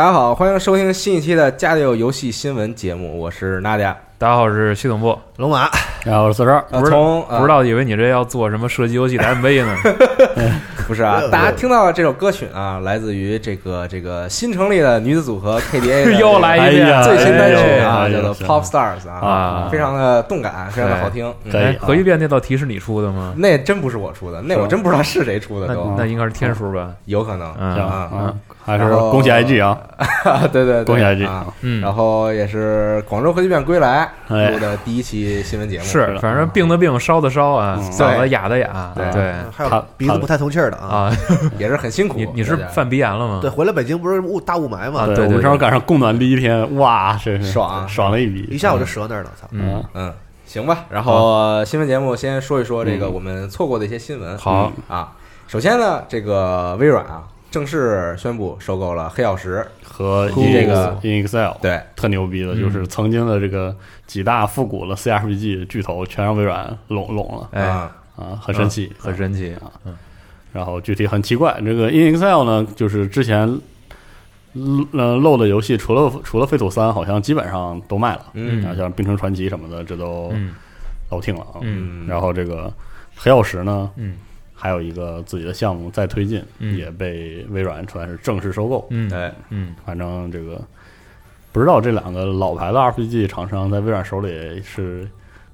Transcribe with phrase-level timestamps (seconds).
[0.00, 3.94] 大家好，欢迎收听新一期的《家里有游戏新闻》节目，我是娜迪亚。
[4.16, 5.68] 大家好，我是系统部龙马，
[6.06, 6.64] 然后我是四十二。
[6.70, 9.76] 呃，从不知道以为你这要做什么射击游戏的 MV 呢？
[10.88, 21.30] 不是啊， 大家听到这首歌曲啊，来自于这个这个新成立的女子组合 KDA， 又来一遍最新单曲啊，叫做 Pop Stars 啊，非常的动感，非常的好听。
[21.52, 23.34] 哎，核一变那道题是你出的吗？
[23.36, 26.90] 那真不是我出的，那我真不知道是谁出的，都那应该是天书吧？
[27.04, 28.34] 有可能啊。
[28.78, 29.78] 还是恭喜 IG 啊！
[30.52, 31.46] 对对，恭喜 IG 啊！
[31.62, 41.10] 嗯，然后也是广州核聚变归来录的第一期新闻节目，是反正病的病，烧的烧啊，嗓子哑的哑，对对，还有鼻子不太通气儿的啊，
[41.58, 42.16] 也是很辛苦。
[42.16, 43.38] 你你是犯鼻炎了吗？
[43.40, 45.06] 对，回来北京不是雾大雾霾嘛？
[45.06, 49.46] 对，我们正好赶上供暖第一天，哇，真是爽爽了一笔，一下午就折那儿了，操！
[49.52, 50.12] 嗯嗯，
[50.46, 50.84] 行吧。
[50.90, 54.36] 然后新闻节目先说一说这个我们错过的一些新闻。
[54.38, 55.12] 好啊，
[55.46, 57.24] 首先呢，这个微软啊。
[57.50, 63.76] 正式宣布收购了黑曜石和这个 In Excel，对，特牛逼的，就是曾经的这个
[64.06, 67.90] 几大复古的 CRPG 巨头全让微软拢拢了，哎。
[68.16, 69.54] 啊，很神奇，很神奇。
[69.54, 69.72] 啊。
[70.52, 73.48] 然后具体很奇怪，这个 In Excel 呢，就是之前
[74.92, 80.30] 呃漏的游戏，除了除了《废土三》，好像基本上都卖了，嗯，像《冰城传奇》什么的，这都
[81.08, 81.60] 老停了啊。
[81.62, 82.70] 嗯，然后这个
[83.16, 84.16] 黑曜石呢，嗯。
[84.60, 86.44] 还有一个自己的项目在推进，
[86.76, 88.86] 也被微软算是正式收购。
[88.90, 90.60] 嗯，哎，嗯，反正这个
[91.50, 95.08] 不知道这两个老牌的 RPG 厂商在微软手里是。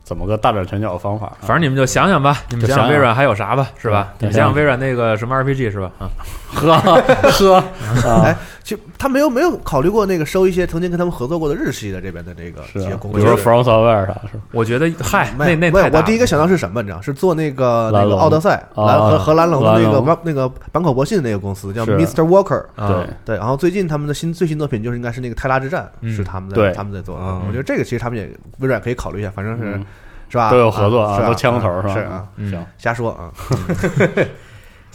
[0.06, 1.36] 怎么个大展拳脚的方法？
[1.40, 4.14] 反正你们就想想吧，你们想想微软还有啥吧，是吧？
[4.20, 5.90] 你想想微软那个什么 RPG 是吧？
[5.98, 6.06] 啊，
[6.54, 14.40] 呵呵，哎，就他没有没有考虑过那个收一些曾经跟他们合作过的日系的这边的这个一些公司，比如说 From Software 啥是？
[14.52, 16.82] 我觉得嗨，那那我第一个想到是什么？
[16.82, 22.26] 你知道是做那个那个奥德赛蓝和荷兰龙的那个那个坂口博信的那个公司叫 Mr.
[22.26, 23.36] Walker，对对。
[23.36, 27.16] 然后最近他们的新最新作品就是应该是那个泰拉之战，是他们在他们在做。
[27.16, 29.80] 我觉得这个其实他们也微软可以考虑一下，反正是。
[30.28, 30.50] 是吧？
[30.50, 31.94] 都有合作啊，都牵过头是吧？
[31.94, 33.30] 是啊，行，瞎说啊。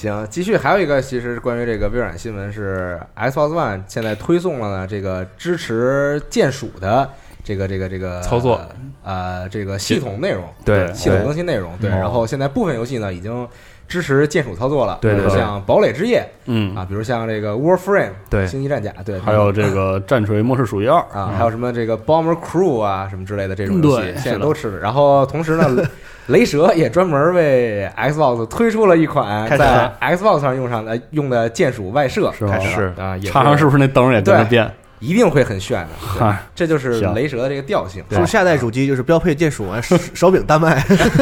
[0.01, 7.07] 行，继续，还有一个其实关于这个微软新闻是，Xbox One 现在推送了呢，这个支持键鼠的
[7.43, 8.59] 这个这个这个操作，
[9.03, 11.89] 呃，这个系统内容，对，系统更新内容，对。
[11.89, 13.47] 然后现在部分游戏呢已经。
[13.87, 24.79] 支持键鼠操作了，对对，像《堡垒之夜》，嗯啊，比如像这个《Warframe》，对，《星际战甲》，对，还有这个《战锤：末世鼠疫二》啊，还有什么这个《Bomber Crew》啊，什么之类的这种游戏，现在都吃。
[24.79, 25.65] 然后同时呢，
[26.31, 32.59] 雷蛇也专门为 Xbox 推出了一款在 Xbox 上用上的用的键鼠外设，是吧？
[32.59, 34.69] 是啊，插上是不是那灯也跟着变？
[35.01, 35.85] 一定会很炫
[36.19, 38.01] 的，这就是雷蛇的这个调性。
[38.11, 40.81] 是下代主机就是标配键鼠手 手柄单卖，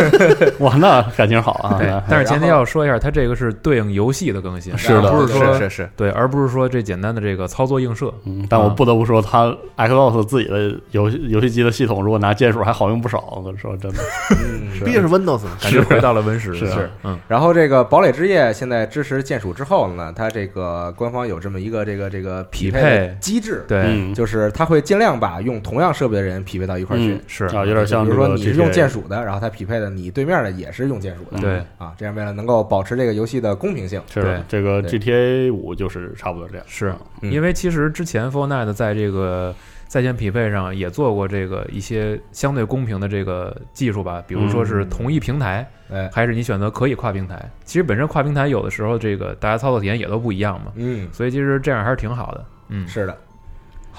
[0.60, 2.04] 哇，那感情好啊！
[2.08, 8.14] 但是前提要说一下，它这个是对应游戏的更新，是的，不是说是是对，而不是说这简单的这个操作映射。
[8.26, 9.46] 嗯，但我不得不说，它
[9.78, 13.34] Xbox 自己的游戏游戏机的系统，如果拿键鼠还好用不少。
[13.38, 14.00] 我跟你说真的，
[14.86, 17.18] 毕竟是 Windows，感觉回到了 Win 十是嗯。
[17.28, 24.50] 然后这个堡垒之夜现在支持键鼠之后呢，它这个官方有这么一个这个这个匹配机制，对，就是。
[24.52, 31.64] 他会尽量把用同样设备的人匹配到一块儿去，是啊，有点像，比如说你是用键鼠的，然后他匹配的你对面的也是用键鼠的，对。
[31.78, 39.54] 啊，这样为了能够保持这个游戏的公平性，是这个 GTA 五就是差不多这样，是因为其实之前 Fortnite 在这个
[39.88, 53.16] 在线匹配上也做过这个一些相对公平的这个技术吧，比如说是同一平台，哎，还是你选择可以跨平台，其实本身跨平台有的时候这个大家操作体验也都不一样嘛，嗯，所以其实这样还是挺好的，嗯，是的。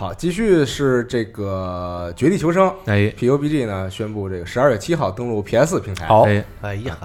[0.01, 6.07] 好，继续是这个《绝地求生》哎，PUBG 呢宣布这个十二月七号登陆 PS 平台。
[6.07, 6.97] 好，哎，哎呀，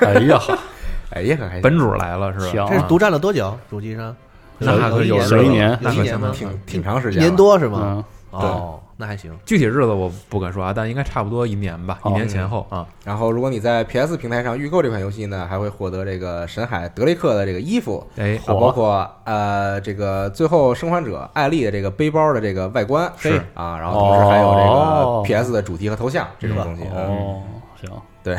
[0.00, 0.40] 哎呀，
[1.12, 1.60] 哎呀，可开心！
[1.60, 2.66] 本主来了是吧？
[2.70, 3.54] 这是独占了多久？
[3.68, 4.16] 主机上？
[4.56, 6.32] 那可有有一年，那可一年吗？
[6.34, 8.02] 挺挺长时间，年多是吗？
[8.30, 9.36] 哦，那还行。
[9.46, 12.86] 具体日子我不敢说啊，但应该差不多一年吧，一年前后啊。
[13.04, 23.40] 然后，如果你在 PS 平台上预购这款游戏呢，还会获得这个神海德雷克的这个衣服，哎，啊，包括呃这个最后生还者艾丽的这个背包的这个外观是。
[23.54, 25.22] 啊，然后同时还有这哦。
[25.22, 26.82] 个 PS 的主题和头像这种东西。
[26.94, 27.42] 嗯，哦，
[27.80, 27.90] 行，
[28.22, 28.36] 对，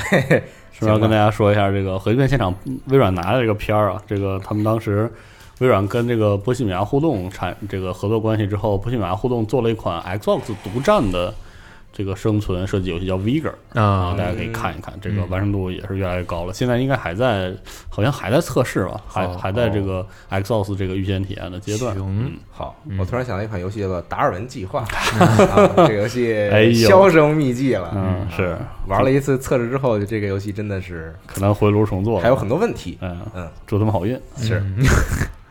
[0.71, 2.53] 是要 跟大家说一下这个核聚变现场
[2.87, 4.01] 微软拿的这个片儿啊？
[4.05, 5.11] 这个他们当时
[5.59, 11.33] 微软跟这个波西米亚互动产这个合作关系之后，波西米亚互动做了一款 Xbox 独占的
[11.91, 16.53] 这个生存设计游戏，叫 Vigor 啊，大家可以看一看，这个嗯完成度也是越来越高了。
[16.53, 17.51] 现在应该还在，
[17.89, 21.93] 好像还在测试吧，还哦还在这个 Xbox 这个预先体验的阶段。
[21.93, 24.85] 行，好嗯，我突然想到一款游戏叫做《达尔文计划》，
[25.19, 26.03] 啊这个游
[26.53, 27.91] 哎呦戏销声匿迹了。
[27.93, 28.57] 嗯，是
[28.87, 32.97] 玩了一次测试之后，就这个游戏真的是可能回炉重做，还有很多问题。
[33.01, 34.15] 嗯，嗯，祝他们好运。
[34.37, 34.85] 是嗯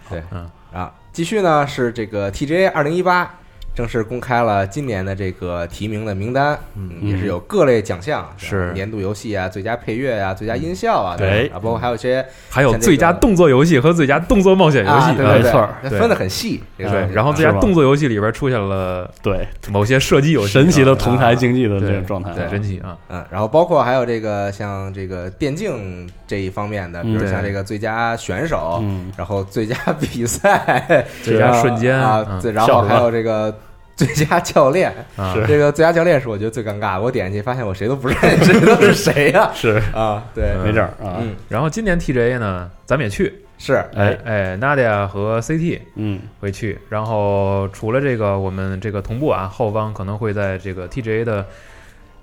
[0.08, 0.50] 对，嗯。
[0.72, 3.34] 啊，继续呢是这个 TGA 二零一八
[3.78, 8.72] 正式公开了今年的这个提名的名单，嗯，也是有各类奖项，是。
[8.72, 15.12] 年度游戏啊、最佳配乐啊、最佳音效啊，对啊，包括还有一些还有最佳动作游戏和最佳动作冒险游戏。
[15.12, 33.56] 没错分的很细，对然后最佳动作游戏里边出现了对，某些射击游戏，神奇的啊同台竞技的这对个状态，对，神奇啊，嗯，然后包括还有这个像这个电竞这一方面的，比如嗯像这个最佳选手，嗯，然后最佳比赛，最佳瞬间啊，然后还有这个
[33.98, 35.34] 最佳教练，啊。
[35.46, 39.50] 这个最佳教练是我觉得最尴尬，我点进去发现我谁都不认识， 谁都是谁呀？
[39.52, 39.82] 是。
[39.92, 40.64] 啊，对，嗯。
[40.64, 44.16] 没整儿啊，嗯，然后今年 TGA 呢，咱们也去，是，哎。
[44.24, 51.44] 哎，Nadia 和 CT 嗯，会去，然后除了这个我们这个同步啊，后方可能会在这个 TGA 的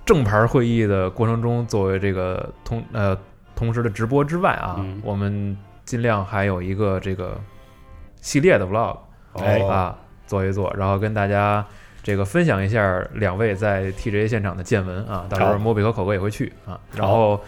[0.06, 3.18] 正牌会议的过程中，作为这个同呃
[3.54, 5.02] 同时的直播之外啊，嗯。
[5.04, 7.38] 我们尽量还有一个这个
[8.22, 8.98] 系列的 vlog
[9.34, 9.60] 哎。
[9.60, 11.66] 哦啊做一做，然后跟大家。
[12.04, 17.42] 这个分享一下两位在 TGA 现场的见闻啊，到时候好摩比和口哥也会去啊，然后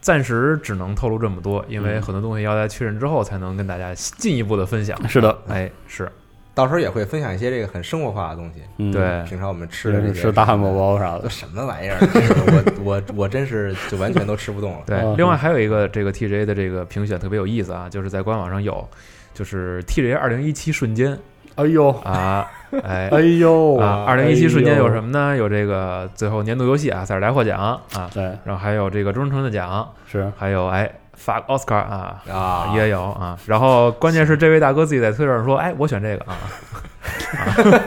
[0.00, 4.98] 暂时只能透露这么多，因为嗯很多东西要在确认之后才能跟大家进一步的分享。
[5.06, 6.10] 是的，哎，是
[6.54, 11.98] 到时候也会分享一些这个很生活化的东西，嗯，对，平常我们吃的这些吃大汉堡包啥的，都什么玩意儿？
[12.00, 14.78] 这个我我我真是就完全都吃不动了。
[14.86, 18.88] 对哦，另外还有一个这个 TGA 的这个评选特别有意思啊，就是在官网上有，
[19.34, 21.18] 就是 TGA 二零一七瞬间
[21.56, 22.46] 哎呦，啊，
[22.84, 25.02] 哎 哎呦啊，二零一七瞬间有什么？
[25.02, 25.36] 么呢？
[25.36, 27.58] 有这个最后年度游戏啊，塞尔达获奖
[27.94, 30.90] 啊，对，然后还有这个终成的奖，是还有哎。
[31.14, 32.20] 发 Oscar 啊。
[32.32, 36.34] 啊，也有啊，然后关键是这位大哥自己在推特上说：“哎，我选这个啊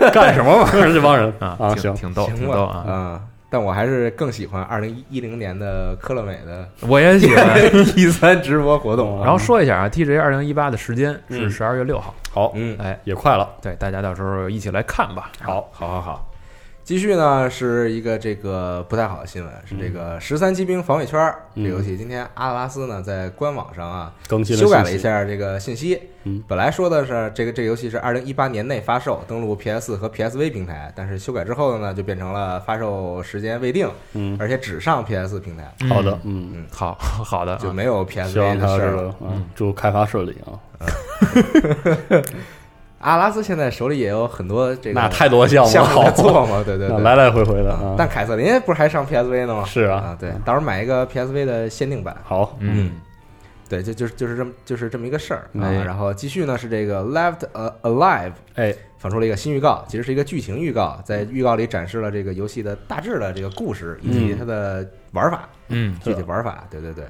[0.13, 0.93] 干什么玩意儿？
[0.93, 3.19] 这帮人啊，啊，挺行，挺逗，挺逗啊！
[3.55, 3.57] 啊。
[3.57, 7.57] 但我还是更喜欢二零一零年的科乐美的我也喜欢。
[7.95, 9.23] T 三直播活动。
[9.23, 15.31] 然后说一下啊，TGA 二零一八的时间是嗯十二月六号，好，嗯，哎，也快了，对，大家到时候一起来看吧。
[15.41, 16.29] 好，好好好。
[16.85, 25.99] 继续呢是一个这个不太好的新闻，是这个十三骑兵防卫圈儿这游戏，今天阿特拉斯呢在官网上啊更新了修改了，一下这个信息。
[26.25, 36.51] 嗯，本来说的是这个这个游戏是二零一八年内发售，登陆 PS 和 PSV 平台，但是修改之后呢，就变成了发售时间未定，嗯，而且只上 PS 平台，好的，嗯。
[36.53, 39.15] 嗯，好 好的，啊就没有 PSV 的事儿了。
[39.21, 40.53] 嗯，祝开发顺利啊，
[43.05, 49.63] 阿拉斯现在手里也有很多这个那太多项目好做嘛，对对对，来来回回的但凯瑟琳不是还上 PSV 呢吗？
[49.63, 49.97] 是啊。
[49.97, 52.17] 啊，对，到时候买一个 PSV 的限定版。
[52.23, 52.93] 好，嗯，
[53.69, 55.61] 对，就就是就是这么就是这么一个事儿啊。
[55.61, 55.73] 哎。
[55.83, 57.41] 然后继续呢是这个 Left
[57.83, 64.37] Alive 哎，放出了一个新预告，其实是一个剧情预告，在预告里展示了这个游戏的大致的这个故事以及嗯。
[64.39, 66.63] 它的玩法，嗯，具体玩法。
[66.71, 67.05] 对对对。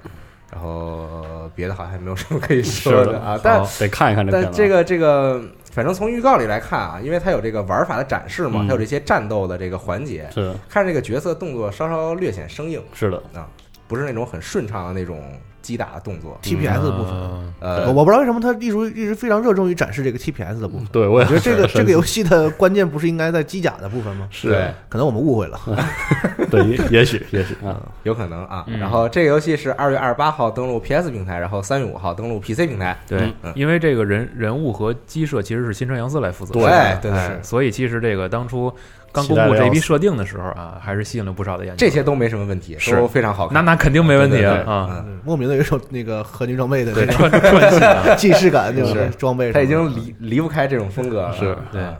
[0.52, 8.68] 然后别的好像没有什么可以说的说啊，但得看一看这片子，但这个这个，反正从预告里来看啊，因为它有这个玩法的展示嘛，嗯。
[8.68, 10.54] 它有这些战斗的这个环节，是。
[10.70, 13.18] 看这个角色动作稍稍略显生硬，是的。
[13.34, 13.48] 啊，
[13.88, 15.22] 不是那种很顺畅的那种
[15.66, 16.40] 击打的动作。
[16.44, 20.88] TPS 的部分，嗯呃我，不知道为什么他一直一直非常热衷于展示这个 TPS 的部分。
[20.92, 24.28] 对我也觉得这个这个游戏的关键不是应该在机甲的部分吗？
[24.30, 25.60] 是对，可能我们误会了。
[26.52, 28.64] 对，也也许也许啊，有可能啊。
[28.68, 32.96] 嗯然后这个游戏是二月二十八号登陆 PS 平台，然后三月五号登陆 PC 平台。
[33.08, 38.72] 对嗯，因为这个人人物和机设其实是新川洋司来负责，对对所以其实这个当初
[39.16, 41.78] 刚公布这一批设定的时候啊，还是吸引了不少的眼球。
[41.80, 42.96] 这些都没什么问题，是。
[42.98, 43.54] 都非常好看。
[43.54, 49.10] 那那肯定没问题啊，莫名的有一种那个合金装备的对，那种 既视感，那种是。
[49.18, 51.34] 装备他已经离离不开这种风格了。
[51.34, 51.82] 是对。
[51.82, 51.96] 嗯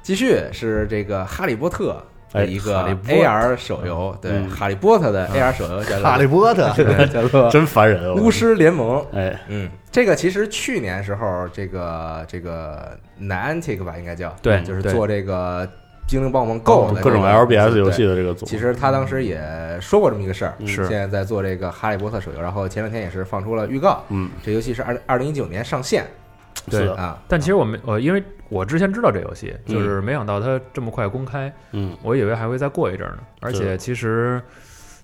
[0.00, 2.02] 继续是这个《哈利波特》
[2.34, 6.62] 的一个 AR 手游，对，嗯《哈利波特》的 AR 手游叫做哈利波特，
[7.12, 8.14] 叫做 《真烦人啊！
[8.14, 8.96] 巫师联盟》。
[9.14, 15.68] 哎，嗯，这个其实去年时候，这个这个 Niantic 吧，应该叫对就是做这个
[16.08, 18.46] 精灵帮我们购的各种 LBS 游戏的这个组。
[18.46, 24.02] 其实他当时也说过这么一个事儿，是现在在做这个《哈利波特》手游，然后前两天也是放出了预告。
[24.08, 26.06] 嗯，这游戏是二二零一九年上线。
[26.70, 31.52] 对啊，但其实我没我因为我之前知道这游戏，就是没想到它这么快公开。
[31.72, 33.18] 嗯，我以为还会再过一阵呢。
[33.40, 34.40] 而且其实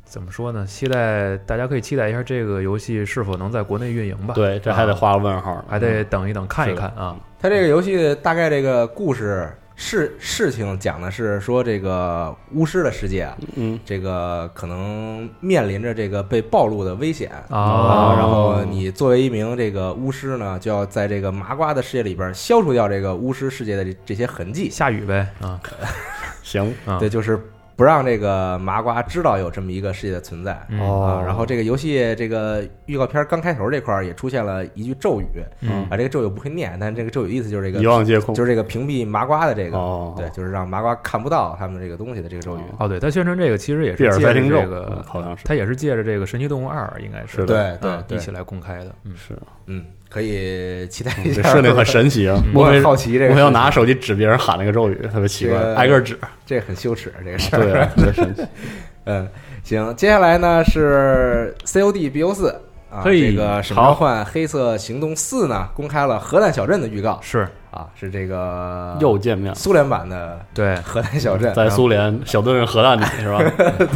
[0.04, 0.64] 怎么说呢？
[0.66, 4.32] 期待大家可以期待一下这个游戏是否能在国内运营吧。
[4.34, 7.14] 对，这还得画个问号，还得等一等看一看啊。
[7.38, 9.50] 它这个游戏大概这个故事。
[9.76, 24.70] 事事情讲的是说这个巫师的世界啊，嗯，这个可能面临着这个被暴露的危险啊，然后你作为一名这个巫师呢，就要在这个麻瓜的世界里边消除掉这个巫师世界的这这些痕迹。
[24.70, 25.60] 下雨呗，啊，
[26.42, 27.40] 行啊，对，就是。
[27.76, 30.52] 不让这个麻瓜知道有这么一个世界的存在。
[30.80, 31.22] 啊！
[31.24, 42.62] 然后这个游戏这个预告片刚开头这块儿也出现了一句咒语，啊，这个咒语不会念，但这个咒语意思就是这个一望皆空，就是这个屏蔽麻瓜的这个，对，就是让麻瓜看不到他们这个东西的这个咒语。
[42.78, 45.44] 哦，对，他宣传这个其实也是借着这个，好像是。
[45.44, 48.16] 他也是借着这个《神奇动物二》应该是对对。
[48.16, 49.84] 一起来公开的，嗯，是，嗯。
[50.14, 52.40] 可以期待一下，设定很神奇啊！
[52.54, 56.16] 我很好奇这个，我要拿手机指别人喊那个咒语，特别奇怪，挨个指，
[56.46, 57.90] 这很羞耻这个事儿。
[57.96, 58.46] 对，神奇。
[59.06, 59.28] 嗯，
[59.64, 62.50] 行，接下来呢是 COD BO 四
[62.92, 67.48] 啊，这个《使命换黑色行动四》呢公开了核弹小镇的预告，是。
[67.74, 70.76] 啊，是这个又见面，苏联版的对。
[70.76, 73.42] 核弹小镇，在苏联小队是核弹的 是吧？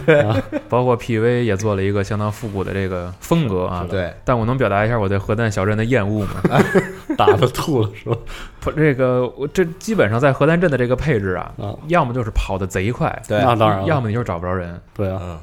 [0.05, 0.25] 对，
[0.69, 3.87] 包括 PV 也做了一个相当复古的这个风格啊。
[3.89, 6.43] 对，但我能表达一下我对核弹小镇的厌恶吗？
[7.17, 8.17] 打的吐了是吧？
[8.61, 11.55] 不，这个我这基本上在核弹镇的这个配置啊，
[11.87, 15.39] 要么就是跑的贼快，对，那当然，要么你就是找不着人，对啊，嗯。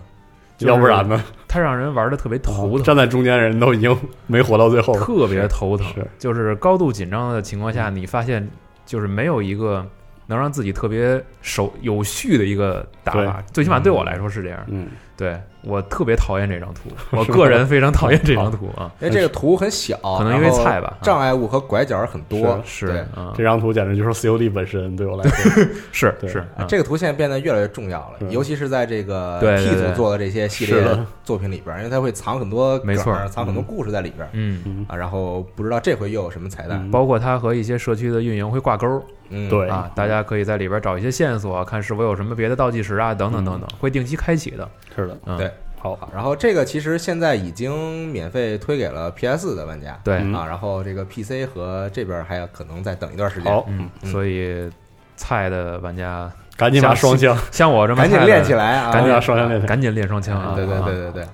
[0.59, 1.23] 要不然呢？
[1.47, 3.97] 他让人玩的特别头疼，站在中间人都已经
[4.27, 5.85] 没活到最后，特别头疼。
[5.93, 8.47] 是，就是高度紧张的情况下，你发现
[8.85, 9.85] 就是没有一个
[10.27, 14.59] 能让自己特别手有序的一个打法，最起码对我来说是这样。
[14.67, 14.87] 嗯。
[15.17, 22.61] 对我特别讨厌这张图， 我个人非常讨厌这张图啊，因为这个图很小，可能因为菜吧，障碍物和拐角很多。
[22.65, 25.63] 是，这张图简直就是 COD 本身，对我来说。
[25.93, 26.45] 是是。
[26.67, 30.83] 这个图现在变得越来越重要了，尤其是在这个 T 组做的这些系列
[31.23, 34.27] 作品里边，因为它会藏很多没错，藏很多故事在里边。
[34.33, 34.85] 嗯。
[34.89, 39.01] 啊，然后不知道这回又有什么彩蛋，包括它和一些社区的运营会挂钩。
[39.29, 44.69] 嗯，对啊，大家可以在里边找一些线索，看是否有什么别的倒计时啊，等等等等，会定期开启的。
[44.95, 45.51] 是的，嗯，对。
[45.77, 53.53] 好，然后这个其实现在已经免费推给了 PS 的玩家，对啊，然后这个 PC 和这边还要可能再等一段时间。
[53.53, 54.67] 好，嗯，所以
[55.15, 60.53] 菜的玩家赶紧把双枪，像我这么赶紧练起来啊，赶紧把双枪练，赶紧练双枪啊！
[60.55, 61.27] 对对对对对。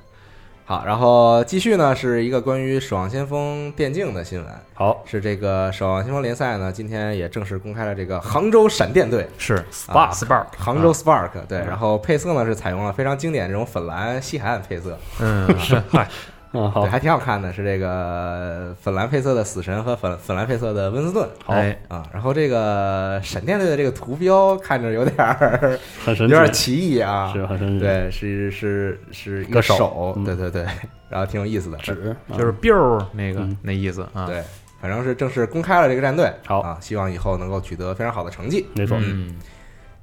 [0.71, 4.47] 好，然后继续呢，是一个关于《守望先锋》电竞的新闻。
[4.73, 11.31] 好，是这个《守望先锋》联赛呢，今天也正式公开了这个杭州闪电队，是 Spark Spark，杭州 Spark。
[11.49, 14.97] 对，然后配色呢是采用了非常经典这种粉蓝西海岸配色。
[15.19, 16.07] 嗯，是嗨。
[16.53, 21.27] 嗯，好，还挺好看的，是这个粉蓝配色的死神和粉粉蓝配色的温斯顿。
[21.45, 21.53] 好
[21.87, 27.79] 啊，然后这个闪电队的这个图标看着有点儿 很神奇，有点奇异啊，是很神奇。
[27.79, 30.65] 对，是是是一个手，对对对，
[31.09, 34.25] 然后挺有意思的，纸就是 biu 那个那意思啊。
[34.25, 34.43] 对，
[34.81, 36.31] 反正是正式公开了这个战队。
[36.45, 36.59] 好。
[36.59, 38.67] 啊，希望以后能够取得非常好的成绩。
[38.75, 39.35] 没错，嗯。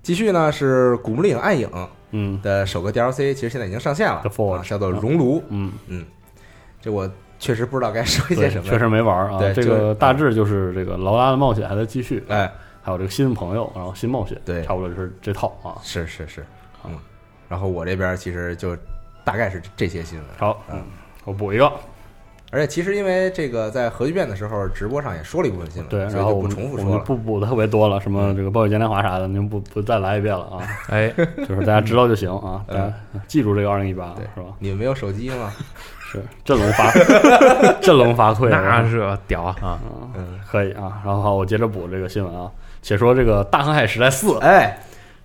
[0.03, 1.69] 继续呢是《古墓丽影：暗影》
[2.13, 2.41] 嗯。
[2.41, 4.23] 的首个 DLC，其实现在已经上线了，
[4.65, 5.39] 叫做《熔炉》。
[5.51, 5.71] 嗯。
[5.89, 6.07] 嗯。
[6.81, 9.39] 这我确实不知道该说一些什么，确实没玩啊。
[9.39, 12.51] 对，这个大致就是这个劳拉的冒险还在继续，哎，
[12.83, 15.77] 还有这个新朋友，然后新冒险，对，差不多就是这套啊。
[15.83, 16.45] 是是是，
[16.85, 16.99] 嗯。
[17.49, 18.77] 然后我这边其实就
[19.25, 20.27] 大概是这些新闻。
[20.37, 20.83] 好，嗯，
[21.25, 21.73] 我补一个。
[22.51, 30.59] 而且其实因为这个在核聚变的时候直播上也说了一部分新闻，对，然后不重复说了，不补的特别多了，什么这个暴雪嘉年华啥的，您不不再来一遍了啊？
[30.89, 31.09] 哎，
[31.47, 32.93] 就是大家知道就行啊，大家
[33.27, 34.47] 记住这个二零一八，是吧？
[34.59, 35.53] 你们没有手机吗？
[36.11, 36.91] 是振聋发
[37.83, 39.79] 振聋发聩，那是屌啊啊！
[40.17, 41.03] 嗯，可以啊。
[41.05, 42.51] 然后好，我接着补这个新闻啊。
[42.81, 44.79] 且说这个《大航海时代四》哎，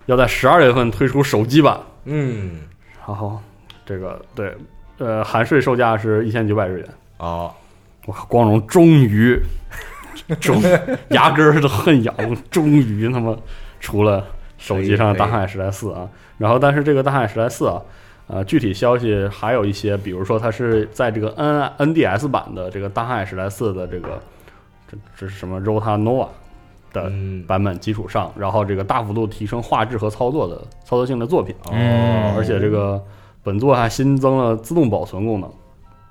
[0.07, 1.79] 要在十二月份推出手机版。
[2.03, 2.59] 嗯，
[3.07, 3.39] 然后
[3.85, 4.53] 这个对，
[4.97, 6.89] 呃，含税售价是一千九百日元。
[7.23, 7.53] 哦，
[8.05, 9.41] 我靠，光荣终于，
[10.41, 10.61] 终
[11.09, 12.13] 牙根儿都恨痒，
[12.51, 13.33] 终于他妈
[13.79, 14.25] 出了
[14.57, 16.09] 手机上的《大航海时代四》啊。
[16.37, 17.81] 然后，但是这个《大航海时代四》啊。
[18.25, 24.17] 呃，具体消息还有一些，比如说它是在这个 N NDS 版的这个《大航海时代四》的这个
[24.89, 26.29] 这这是什么 Rota Nova
[26.93, 27.11] 的
[27.45, 31.53] 版本基础上，然后这个大幅度提升画质和操作的操作性的作品。
[31.65, 32.99] 哦，而且这个
[33.43, 35.51] 本作还新增了自动保存功能，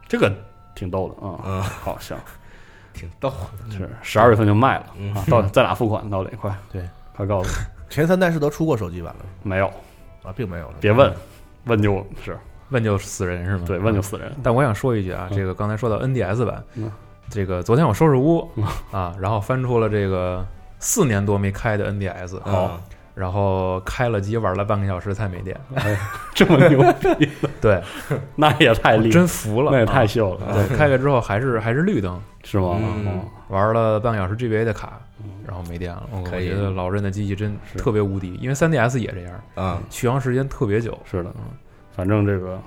[0.06, 0.30] 这个
[0.74, 1.40] 挺逗的啊。
[1.44, 2.18] 嗯，好像
[2.92, 3.32] 挺逗，
[3.70, 5.24] 是十二月份就卖了啊。
[5.30, 6.54] 到在哪付款到哪快？
[6.70, 7.64] 对，快告诉我。
[7.88, 9.66] 前三代是都出过手机版了没有
[10.22, 10.72] 啊，并没有。
[10.80, 11.12] 别问，
[11.64, 12.38] 问就是
[12.70, 13.64] 问就死人是吗？
[13.66, 14.34] 对，问就死人。
[14.42, 16.64] 但我想说一句啊，这个刚才说到 NDS 版，
[17.28, 18.48] 这个昨天我收拾屋
[18.90, 20.42] 啊，然后翻出了这个
[20.78, 22.80] 四年多没开的 NDS，好。
[23.14, 25.58] 然后开了机玩了半个小时才没电，
[26.34, 26.80] 这么牛
[27.18, 27.28] 逼？
[27.60, 27.82] 对，
[28.36, 30.54] 那也太厉害，真服了，那也太秀了。
[30.54, 32.78] 对，开开之后还是还是绿灯，是吗？
[32.80, 33.20] 嗯。
[33.48, 34.98] 玩了半个小时 GBA 的卡，
[35.46, 36.08] 然后没电了。
[36.10, 40.98] 我觉得老任的机器真特别无敌，因为 3DS 也这样啊，续航时间特别久。
[41.04, 41.44] 是的，嗯，
[41.94, 42.58] 反正这个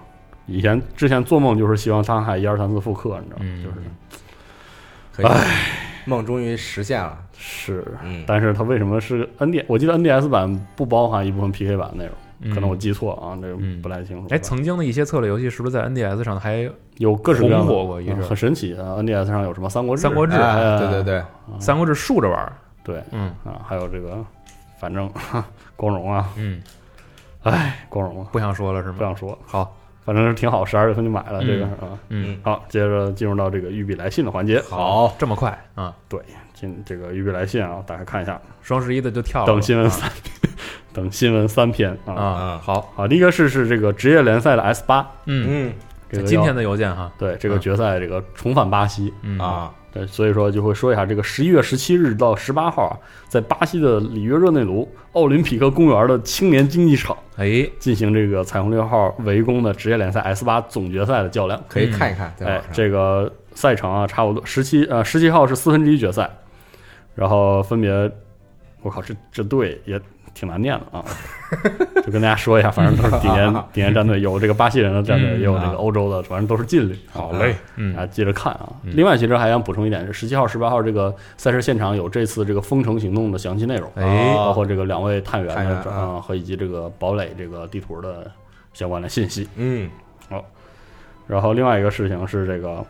[0.45, 3.73] 以前之前做梦就是希望沧海一二三四复刻，你知道吗？
[5.17, 5.43] 就是，哎，
[6.05, 7.17] 梦终于实现了。
[7.37, 7.85] 是，
[8.25, 9.63] 但是它为什么是 N D？
[9.67, 14.27] 我记得 NDS 版不包含一部分 PK 版内容，可能我记错啊，这不太清楚。
[14.33, 18.01] 哎，曾经的一些策略游戏是不是在 NDS 上还有各式各样过？
[18.01, 20.01] 一直很神奇啊！NDS 上有什么《三国志》？
[20.03, 21.19] 三国志，对对对，
[21.59, 24.23] 《三国志》竖着玩，对，嗯啊，还有这个，
[24.79, 25.09] 反正
[25.75, 26.61] 光荣啊，嗯，
[27.43, 28.95] 哎，光荣，不想说了是吗？
[28.97, 35.95] 不想说，好，反正是挺好，十二月份就买了这个啊，嗯，好，接着进入到这个玉笔来信的环节，好，这么快啊？
[36.07, 36.19] 对。
[36.55, 39.45] 进这个预备来信啊，打开看一下，双十一的就跳了。
[39.45, 40.09] 等新闻三，
[40.93, 45.73] 等新闻三篇啊啊，好啊，第一个是是这个职业联赛的 S 八，嗯，
[46.09, 52.93] 这个今天的邮件哈，对这个决赛这个重返巴西啊，对，所以说就会说一下这个十一月十七日到十八号啊，
[53.27, 62.33] 在巴西的里约热内卢奥林匹克公园的青年竞技场，哎，进行这个彩虹六号围攻的职业联赛 S 八总决赛的较量，可以看一看。
[62.41, 66.29] 哎，这个赛程啊，差不多十七呃十七号是四分之一决赛。
[67.15, 67.91] 然后分别，
[68.81, 69.99] 我靠，这这队也
[70.33, 71.05] 挺难念的啊！
[72.05, 76.99] 就跟大家说一下，反正都是顶尖顶尖战队，有这个巴西人的战队，也有这个欧洲的，反正都是劲旅。
[77.09, 78.69] 好嘞，嗯，啊，接着看啊。
[78.83, 88.29] 另外，其实还想补充一点，是十七号、十八号这个赛事现场有这次这个封城行动的详细内容，哎，包括这个两位探员的啊和以及这个堡垒这个地图的
[88.73, 89.47] 相关的信息。
[89.55, 89.89] 嗯，
[90.29, 90.43] 好。
[91.27, 92.85] 然后另外一个事情是这个。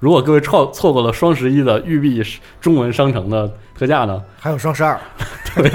[0.00, 2.22] 如果各位错错过了双十一的育碧
[2.60, 4.22] 中文商城的特价呢？
[4.38, 4.98] 还有双十二，
[5.56, 5.66] 对，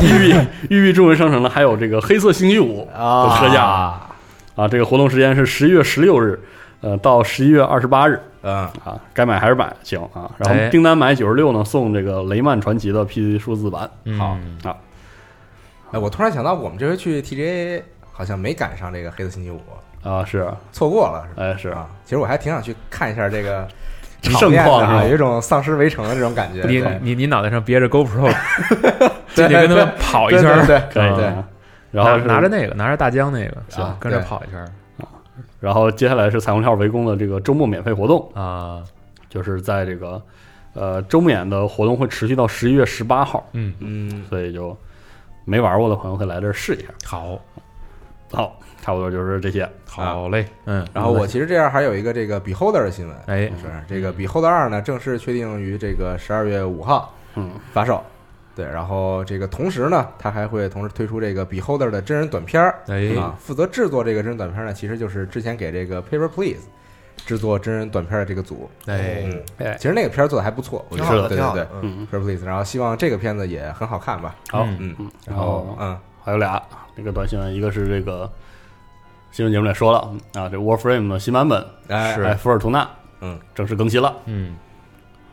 [0.00, 4.68] 育碧育碧中文商城呢还有这个黑色星期五的特价啊！
[4.70, 6.40] 这个活动时间是十一月十六日，
[6.80, 8.20] 呃，到十一月二十八日。
[8.40, 10.30] 嗯啊，该买还是买行啊！
[10.38, 13.90] 然后订单买九十六呢，送这个雷曼传奇的 PC 数字版。
[14.16, 14.76] 好啊！
[15.90, 19.60] 哎，我突然想到，我们这回去 TGA 好像没赶上这个黑色星期五。
[20.02, 21.88] 啊，是错过了，哎，是啊。
[22.04, 23.66] 其实我还挺想去看一下这个
[24.22, 26.62] 盛况啊，有一种丧尸围城的这种感觉。
[26.66, 28.32] 你你你脑袋上别着 GoPro，
[29.34, 31.32] 进去跟他们跑一圈，对对对。
[31.90, 34.60] 然后拿着那个，拿着大疆那个，行，跟着跑一圈
[34.98, 35.08] 啊。
[35.60, 38.82] 然后接下来是彩虹跳围攻的这个周末免费活动啊，
[39.28, 40.20] 就是在这个
[40.74, 43.46] 呃周免的活动会持续到十一月十八号。
[43.52, 44.76] 嗯嗯，所以就
[45.44, 46.88] 没玩过的朋友可以来这儿试一下。
[47.04, 47.40] 好，
[48.30, 48.58] 好。
[48.80, 57.50] 差不多就是这些，好嘞，嗯，然后我其实这样还有一个这个 Beholder 的新闻，哎，是这个 Beholder 二呢正式确定于这个十二月五号嗯。
[57.72, 58.02] 发售，
[58.54, 66.62] 对，然后这个同时呢，它还会同时推出这个 Beholder 的真人短片儿，哎，啊，负责制作这个真人短片呢，其实就是之前给这个 Paper Please
[67.26, 74.94] 制作真人短片的这个组，哎，哎，其实那个片儿做的还不错，我觉得，对对对，嗯，Paper Please，然后希望这个片子也很好看吧，好，嗯，
[75.26, 76.62] 然后嗯，还有俩
[76.94, 78.30] 那个短新闻，一个是这个。
[79.30, 79.98] 新闻节目里说了
[80.34, 82.88] 啊，这 Warframe 的新版本是哎，福尔图纳，
[83.20, 84.56] 嗯，正式更新了，嗯。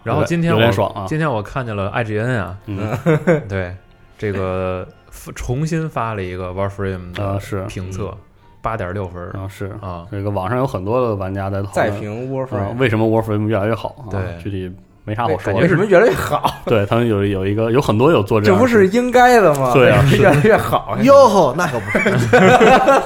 [0.04, 1.06] 然后今天有点爽啊！
[1.08, 2.96] 今天我看见了 IGN 啊，嗯，
[3.50, 3.76] 对，
[4.20, 4.88] 这个
[5.34, 7.64] 重新发了一个 Warframe 的是。
[7.64, 8.16] 评测，
[8.62, 9.76] 八点六分啊，是。
[9.82, 14.06] 啊，这个网上有很多的玩家在在评 Warframe，为什么 Warframe 越来越好？
[14.12, 14.72] 对，具体。
[15.08, 16.52] 没啥好说的，为什么越来越好？
[16.66, 19.72] 对他们有有一个有很多有做这，这不是应该的吗？
[19.78, 20.98] 对啊， 越来越好。
[21.04, 22.00] 哟吼，那可不是，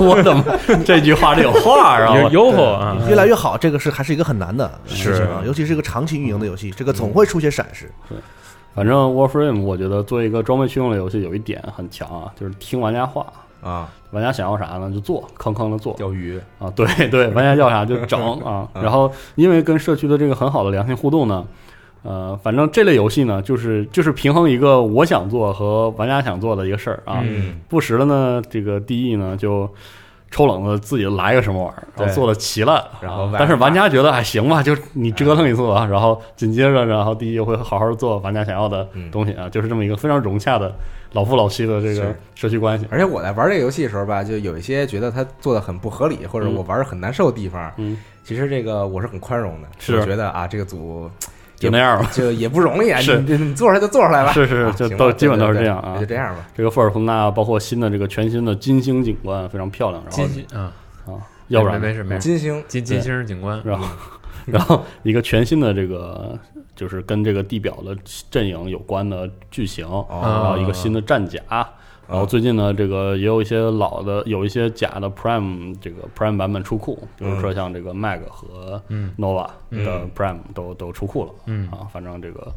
[0.01, 0.43] 我怎么
[0.85, 2.29] 这句话里有话啊？
[2.31, 7.91] 哟吼啊，越来越好，这个是还是一个很难的事情啊，尤其是一个长期运营的游戏，这个总会出现闪失。
[8.07, 8.17] 对，
[8.73, 13.25] 反正 Warframe 我觉得做一个装备驱动的游戏，有一点很强啊，就是听玩家话
[13.61, 15.93] 啊，玩家想要啥呢就做，坑坑的做。
[15.97, 18.65] 钓鱼啊，对对，玩家要啥就整啊。
[18.75, 21.45] 然后因为跟社区的这个很好的良性互动呢。
[22.01, 27.21] 呃，反正这类游戏呢，就是就是平衡一个我想做和玩家想做的一个事儿啊。
[27.67, 29.69] 不时的呢，这个 DE 呢就
[30.31, 40.73] 抽冷子自己来个什么玩意儿，然后做的齐了，然后但是玩家觉得还行吧，就你折腾一次啊，然后紧接着，然后 DE 又会好好做玩家想要的东西啊，就是这么一个非常融洽的
[41.13, 42.85] 老夫老妻的这个社区关系。
[42.89, 51.11] 而且我在玩这个游戏的时候吧，就有一些觉得他做的很不合理，或者我玩很难受的地方，嗯，其实这个我是很宽容的，是觉得啊，这个组。
[51.59, 52.99] 就那样吧，就也不容易啊。
[53.01, 55.97] 是你你做出来就做出来吧，是是，就都基本都是这样啊。
[55.99, 56.47] 就这样吧。
[56.55, 60.71] 这个富尔图纳包括新的这个全新的金星景观非常漂亮，然后金星啊
[61.05, 61.19] 啊，
[61.49, 63.87] 要不然没事没事，金星金金星景观，然后
[64.47, 66.39] 然后一个全新的这个
[66.75, 67.95] 就是跟这个地表的
[68.31, 71.39] 阵营有关的剧情，然后一个新的战甲。
[72.09, 78.81] 然后最近呢，这个也有一些老的，有一些假的 Prime 这个 Prime 版本出库，比如说像这个 Mag 和
[79.17, 81.31] Nova 的 Prime 都都出库了。
[81.45, 82.51] 嗯啊，反正这个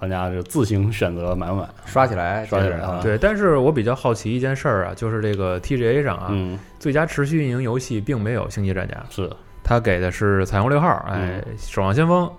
[0.00, 3.00] 玩家就自行选择买不买，刷起来，刷起来啊！
[3.02, 9.30] 对，但是我比较好奇一件事儿啊，就是这个 TGA 上啊，嗯，最佳持续运营游戏并没有《星际战甲》，是
[9.62, 12.30] 它给的是彩虹六号，哎，守望先锋、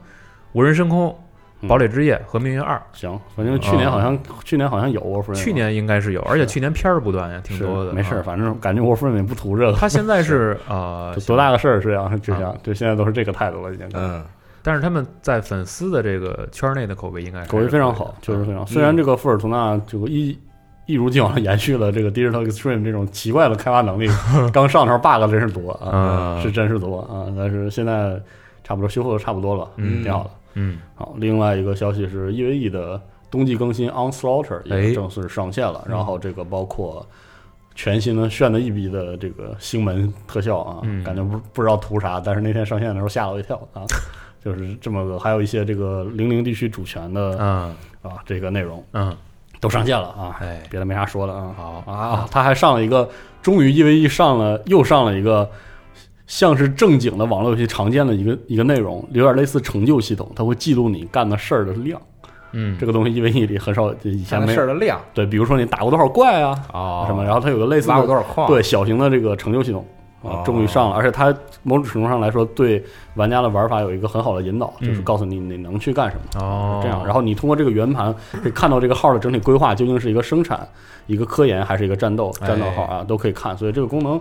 [0.53, 1.15] 无人深空。
[1.67, 7.93] 堡垒之夜和命运二，行，反正去年好像去年好像有 Warframe，去年应该是有，而且去年片儿不断呀，挺多的。
[7.93, 9.73] 没事，反正感觉 Warframe 也不图这个。
[9.77, 13.87] 他现在是 呃，多大个事儿是这样，就像就现在都是这个态度了，已经。
[13.93, 14.23] 嗯，
[14.61, 18.65] 但是他们在粉丝的这个圈内的口碑应该口碑非常好，确实非常。
[18.67, 20.37] 虽然这个富尔图纳就一
[20.87, 24.07] 一如既往的延续了这个 Digital Extreme 这种奇怪的开发能力，
[24.53, 28.19] 刚上头 bug 真是多啊，是真是多啊，但是现在
[28.63, 30.29] 差不多修复的差不多了，嗯，挺好的。
[30.55, 37.05] 嗯，好，另外一个消息是 EVE 的冬季更新 Onslaughter 也正式上线了，然后这个包括
[37.75, 43.83] 全新的炫的一逼的这个星门特效啊，感觉不不知道图啥，但是那天上线的时候吓了我一跳啊，
[44.43, 49.15] 就是这么个，还有一些这个零零地区主权的啊啊这个内容，嗯，
[49.59, 53.09] 都上线了啊，哎，别的没啥说的啊，好啊，他还上了一个，
[53.41, 55.49] 终于 EVE 上了又上了一个。
[56.27, 62.01] 像是正经的网络游戏常见的一个一个内容，有点类似成就系统，它会记录你干的事儿的量。
[62.57, 64.99] 嗯，这个东西因为里很少以前没事儿的量。
[65.13, 69.85] 对，比如说你打过多少怪啊，哦，什么，然后它有个类似挖过多少矿，对小型的这个成就系统
[70.23, 72.81] 啊，终于上了，而且它某种程度上来说，对
[73.15, 76.41] 玩家的玩法有一个很好的引导，就是告诉你你能去干什么。
[76.41, 80.65] 哦，这样，然后你通过这个圆盘可以看到这个号的整体规划究竟是一个生产、
[81.07, 83.55] 一个科研还是一个战斗战斗号啊，都可以看。
[83.57, 84.19] 所以这个功能。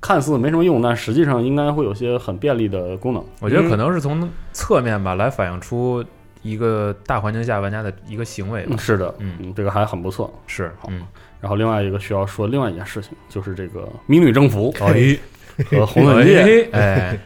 [0.00, 3.24] 看似没什么用，但实际上应该会有些很便利的功能。
[3.40, 6.04] 我觉得可能是从侧面吧，来反映出
[6.42, 8.66] 一个大环境下玩家的一个行为。
[8.78, 10.32] 是的，嗯，这个还很不错。
[10.46, 11.02] 是，嗯。
[11.40, 16.44] 然后另外一个需要说另外一件事情，就是这个《迷女征服》 和《红色界》。
[16.72, 17.18] 哎，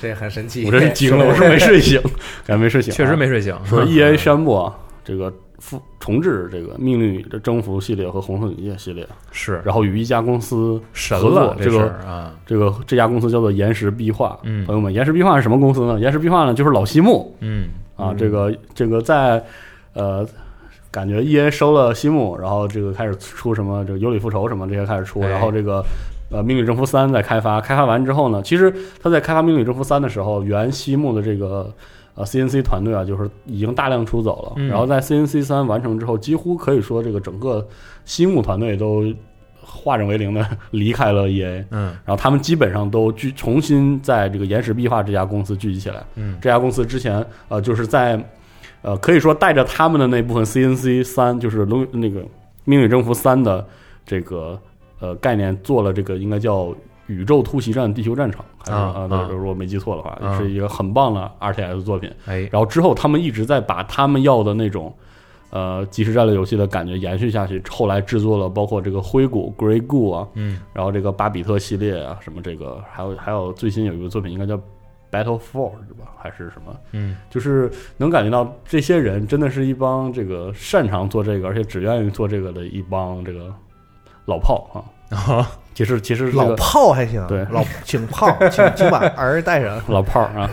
[0.00, 0.64] 这很神奇。
[0.64, 2.00] 我这是惊了，我是没睡醒，
[2.46, 3.56] 感觉没睡醒，确实没睡醒。
[3.64, 5.32] 说 E A 宣布啊，这个。
[5.58, 11.56] 复重置这个《命令与征服》系列和《红色警戒》系列是，然后与一家公司神了。
[11.60, 14.38] 这个啊，这个这家公司叫做岩石壁画。
[14.44, 15.98] 嗯，朋友们，岩石壁画是什么公司呢？
[15.98, 17.36] 岩石壁画呢，就是老西木。
[17.40, 19.44] 嗯，啊，这个这个在
[19.94, 20.24] 呃，
[20.90, 25.84] 感觉 E A 收了西木，然后这个开始出什么这个尤里复仇什么这些开始出，然后这个
[26.30, 31.74] 呃《命运征服三》在开发，开发完之后呢，其实他在开发《命运征服三》的时候，原西木的这个。
[32.18, 34.60] 呃，CNC 团队啊，就是已经大量出走了。
[34.66, 37.64] 然后在 CNC 三完成之后，几乎可以说这个整个
[38.04, 39.04] 西木团队都
[39.62, 41.64] 化整为零的 离开了 EA。
[41.70, 46.04] 嗯，然后他们基本上都聚重新在这个岩石壁画这家公司聚集起来。
[46.16, 48.20] 嗯，这家公司之前呃就是在
[48.82, 52.24] 呃可以说带着他们的那部分 CNC 三，就是龙那个
[52.64, 53.64] 命运征服三的
[54.04, 54.60] 这个
[54.98, 56.74] 呃概念做了这个应该叫。
[57.08, 62.10] 宇宙突袭战地球战场，还是啊，如果没记错的话，是一个很棒的 R T S 作品。
[62.26, 64.94] 哎，然后之后他们一直在把他们要的那种
[65.50, 67.62] 呃即时战略游戏的感觉延续下去。
[67.68, 74.56] 后来制作了包括这个灰谷 Grey Goo 啊，嗯，然后这个巴比特系列啊，什么这个还有还有最新有一个作品应该叫
[75.10, 76.12] Battle Four 是吧？
[76.18, 76.76] 还是什么？
[76.92, 83.50] 嗯，就是能感觉到这些人真的是一帮这个擅长做这个，而且只愿意做这个的一帮这个
[84.26, 84.84] 老炮啊。
[85.16, 90.50] 啊，其实其实老炮还行，对，老请炮， 请请把儿带上， 老炮啊，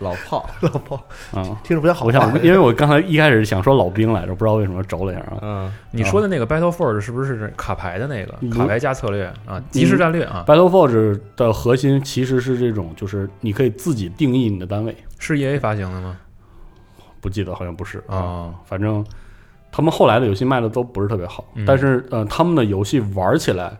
[0.00, 0.96] 老炮，老炮
[1.32, 2.04] 啊，听着不太好。
[2.06, 5.38] 我想，因为我刚才一开始想说老兵来着，不知道为什么轴了一下啊。
[5.42, 9.62] 嗯，你说的那个 Battle Forge 是不是卡牌的那个卡牌加策略啊？
[9.70, 14.96] 即时战略啊？Battle Forge 的核心其实是这种，就是你可以自己定义你的单位。
[15.18, 16.16] 是 E A 发行的吗？
[17.20, 19.04] 不记得，好像不是啊，反正。
[19.72, 23.76] 他们后来的游戏卖的都不是特别好，但是呃，他们的游戏玩起来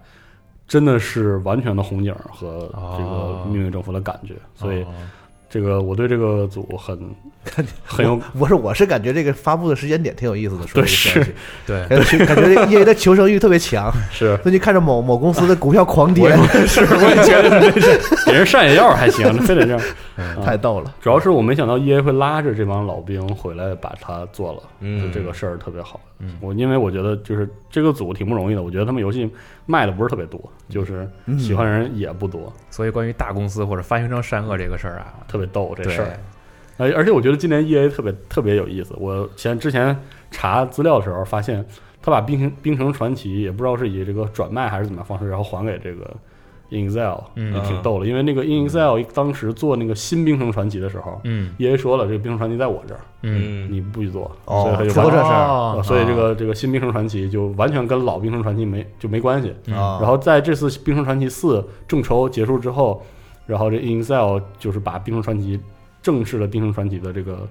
[0.68, 4.86] 真的是完全的红警和这个命运政府的感觉，所以
[5.50, 6.96] 这个我对这个组很
[7.84, 11.26] 很有，我是我是感觉这个发布的时间点挺有意思的，对是，
[11.66, 11.84] 对，
[12.24, 16.30] 感觉 E A 的求生欲特别强， 是最近看着某某公司的股票狂跌，
[16.68, 19.80] 是我也觉得真是 给人上眼药还行，非得这样。
[20.44, 25.98] 太逗了，主要是我没想到 E A 会拉着这帮老兵回来把它做了，就这个事儿特别好。
[26.20, 29.28] 嗯，我因为我觉得就是这个组挺不容易的，我觉得他们游戏
[29.66, 36.18] 卖的不是特别多，就是喜欢人也不多，所以关于大公司或者发行商善恶这个事儿啊，特别逗这事儿。
[36.76, 38.94] 而而且我觉得今年 E A 特别特别有意思。
[38.98, 39.94] 我前之前
[40.30, 41.62] 查资料的时候发现，
[42.00, 46.10] 他把《冰城冰城传奇》也不知道是以这个转卖还是怎么样方式，然后还给这个
[46.70, 47.54] Inxel，嗯。
[47.54, 48.06] 也挺逗的。
[48.06, 53.68] 因为那个 Inxel 当时做那个新《冰城传奇》的时候嗯，E A 说了，这个《冰城传奇》在我这儿，嗯。
[53.70, 55.82] 你不许做，哦所以他就这事儿。
[55.82, 59.54] 所以这个这个新《冰城传奇》就完全跟老《冰城传奇》没就没关系。
[59.66, 63.02] 然后在这次《冰城传奇四》众筹结束之后，
[63.46, 65.58] 然后这 Incel 就是把《冰城传奇》
[66.02, 67.46] 正式的《冰城传奇》的这个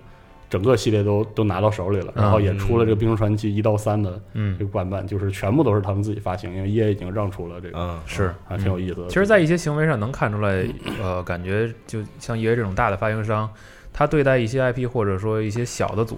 [0.50, 4.58] 整个系列都都拿到手里了，嗯然后也出了这个《冰川传奇》一到三的嗯。
[4.58, 8.34] 这个版本，就是全部都是他们自己发行，因为 EA 已经让出了这个，嗯，是。
[8.48, 9.08] 还挺有意思的。
[9.08, 10.66] 其实，在一些行为上能看出来，
[11.02, 13.48] 呃，感觉就像 EA 这种大的发行商，
[13.94, 16.18] 他对待一些 IP 或者说一些小的组，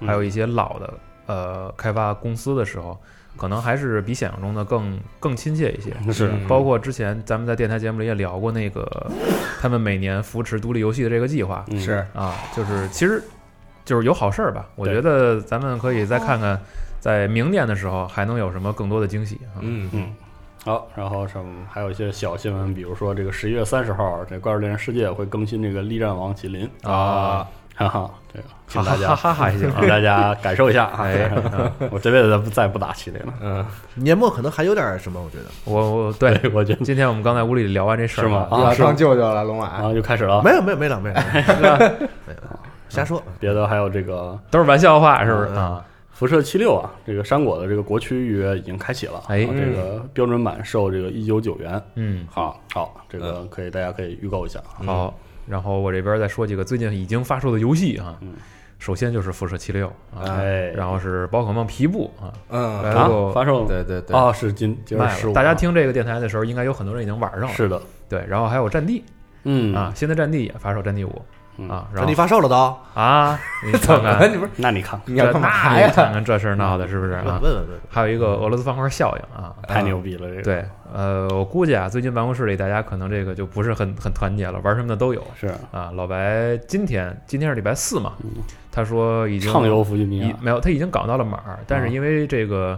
[0.00, 0.08] 嗯。
[0.08, 0.94] 还有一些老的
[1.26, 2.98] 呃开发公司的时候，
[3.36, 5.92] 可能还是比想象中的更更亲切一些。
[6.12, 6.28] 是。
[6.32, 6.46] 嗯。
[6.48, 9.10] 包括之前咱们在电台节目里也聊过那个，
[9.60, 11.64] 他们每年扶持独立游戏的这个计划。
[11.68, 11.78] 嗯。
[11.78, 12.04] 是。
[12.14, 13.22] 啊，就是其实
[13.84, 14.66] 就是有好事儿吧。
[14.76, 16.58] 我觉得咱们可以再看看，
[17.00, 19.60] 在明年的时候还能有什么更多的惊喜啊。
[19.60, 20.12] 嗯嗯。
[20.64, 26.66] 好，然后什么还有一些小新闻，比如说这个十一月三十号，这《怪兽猎人世界》会更新这个力战王麒麟。
[26.82, 29.76] 啊，哈哈，这个请大家哈哈哈还行啊。
[29.82, 30.86] 让大家感受一下。
[30.86, 31.00] 啊！
[31.04, 31.30] 哎
[31.90, 33.34] 我这辈子再再不打麒麟了。
[33.42, 35.44] 嗯，年末可能还有点什么，我觉得。
[35.66, 38.48] 我我对， 我觉得今天我们刚在屋里聊完这事儿是吗？
[38.50, 39.66] 啊当舅舅了，龙马。
[39.66, 40.42] 啊，就开始了。
[40.42, 41.24] 没有没有没了没了，
[42.26, 42.40] 没有
[42.88, 43.22] 瞎说。
[43.38, 45.86] 别的还有这个都是玩笑话，是不是嗯啊？
[46.12, 49.22] 辐射七六啊，这个山果的这个国区预约已经开启了。
[49.28, 51.82] 哎啊这个标准版售这个一九九元。
[51.96, 54.86] 嗯，好，好，这个可以大家可以预购一下啊。
[54.86, 55.14] 好。
[55.46, 58.32] 然后我这边再说几个最近已经发售的游戏啊嗯。
[58.78, 65.16] 首先就是辐射七六啊，哎，然后是宝可梦皮布啊，嗯，啊来了发售对对对，哦，是今今儿卖了。
[65.16, 67.48] 十五，大家听这个电台的时候，应该有很多人已经玩上了。
[67.48, 69.02] 是的，对，然后还有战地
[69.44, 71.22] 嗯啊，新的战地也发售战地五嗯
[71.68, 72.54] 啊，然后你发售了都？
[72.94, 74.18] 啊， 你看怎么了？
[74.18, 76.12] 看你不是那你看你要干嘛那你看呀？
[76.14, 77.22] 看这事儿闹的是不是啊？
[77.24, 85.90] 问问问问，还有一个俄罗斯方块效应啊，太牛逼了，这个对，呃，我估计啊，最近办公室里大家可能这个就不是很很团结了，玩什么的都有是啊。
[85.94, 88.30] 老白今天今天是礼拜四嘛，嗯
[88.72, 92.76] 他说已经畅游弗吉尼亚，已没有，他已经搞到了码儿，但是啊因为这个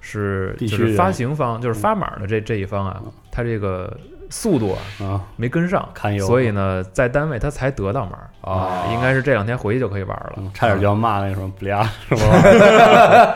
[0.00, 3.96] 是就是发行方就是发码的这这一方啊嗯，他这个
[4.30, 8.86] 速度啊啊，没跟上，堪忧，所以呢，在单位他才得到门啊。
[8.92, 10.34] 应该是这两天回去就可以玩了。
[10.36, 13.34] 嗯差点就要骂那个什么布利亚什么，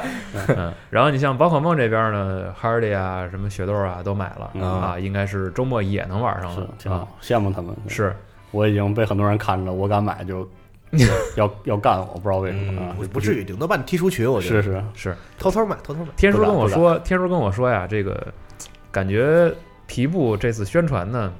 [0.57, 4.50] 嗯，然后你像宝可梦这边呢，Hardy 啊，什么雪豆啊都买了。
[4.55, 4.62] 嗯。
[4.62, 6.62] 啊，应该是周末也能玩上了。
[6.62, 6.68] 啊。
[6.78, 7.74] 挺好，羡慕他们。
[7.88, 8.14] 是，
[8.50, 10.48] 我已经被很多人看着，我敢买就
[11.37, 14.62] 要要干我，不知道为什么啊不，不至于，顶多把你踢出群，我觉是得。
[14.62, 14.83] 是，是。
[15.11, 16.09] 是，偷偷买偷偷买。
[16.16, 18.26] 天叔跟我说，天叔跟我说呀，这个
[18.90, 19.52] 感觉
[19.92, 21.31] 皮布这次宣传呢，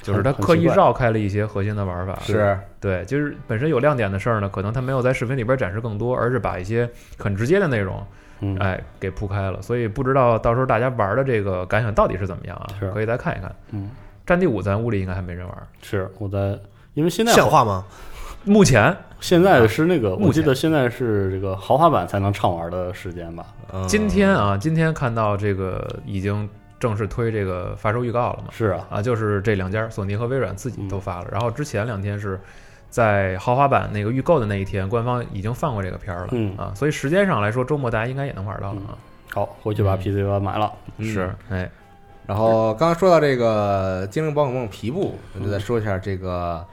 [0.00, 2.18] 就是他刻意绕开了一些核心的玩法。
[2.22, 8.02] 是对，就是本身有亮点的事儿呢，可能他没有在视频里边展示更多，而是把一些很直接的内容，
[8.40, 9.60] 嗯，哎，给铺开了。
[9.60, 12.90] 所以不知道到时候大家玩的这个感想到底是怎么样啊是？
[12.92, 13.54] 可以再看一看。
[13.72, 13.90] 嗯，
[14.24, 16.58] 战地五咱屋里应该还没人玩，是我在，
[16.94, 17.84] 因为现在像话吗？
[18.44, 23.46] 目前现在是那个，我记得现在是这个豪华版才能畅玩的时间吧？
[23.70, 26.48] 嗯今天啊，今天看到这个已经
[26.82, 28.48] 正式推这个发售预告了嘛？
[28.50, 31.28] 是啊，啊，就是这两家，索尼和微软自己嗯都发了。
[31.30, 32.40] 然后之前两天是
[32.90, 36.56] 在豪华版那个预购的那一天，官方已经放过这个片儿了、嗯。
[36.56, 38.80] 啊，所以时间上来说，周末大家应该也能玩到了。
[38.80, 38.98] 啊。
[39.32, 39.98] 好，回去把嗯。
[39.98, 40.72] PC 版买了。
[40.96, 41.06] 嗯。
[41.06, 41.70] 是，哎，
[42.26, 46.66] 然后刚刚说到这个精灵宝可梦皮布，我就再说一下这个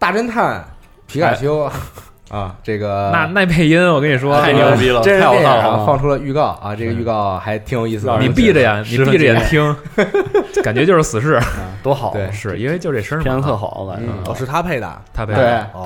[0.00, 0.66] 大侦探
[1.06, 1.70] 皮卡丘
[2.30, 5.60] 啊，这个那那配音，我跟你说，太牛逼了，真人太好电影啊。
[5.62, 8.18] 看了，放出了预告啊，这个预告还挺有意思的。
[8.18, 9.76] 你闭着眼，你闭着眼听，
[10.62, 11.40] 感觉就是死侍，
[11.82, 12.30] 多好，对。
[12.30, 13.24] 是因为就这声儿嘛。
[13.24, 14.34] 片子特，好，我感觉。
[14.34, 15.02] 是他配的。
[15.14, 15.38] 他配的。
[15.74, 15.82] 对，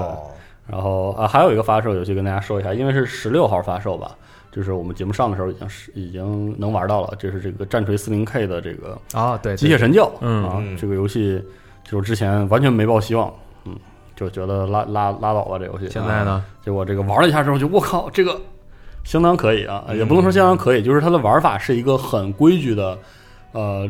[0.69, 4.11] 然后啊，还有一个发售游戏跟大家说一下，因为是十六号发售吧，
[4.51, 10.45] 就是我们节目上的时候已经是已经能玩到了，这是这个战锤四零 K 的这个啊，对，机械神教，嗯。
[10.45, 11.41] 啊嗯，这个游戏
[11.85, 13.33] 就是之前完全没抱希望，
[13.65, 13.77] 嗯，
[14.15, 18.41] 就觉得拉拉拉倒吧这游戏，现在呢，结果这个玩了一下之后，就我靠，这个
[19.05, 19.97] 相当可以啊，嗯。
[19.97, 22.99] 也不能说相当可以，就是它的玩法是一个很规矩的，
[23.53, 23.89] 呃，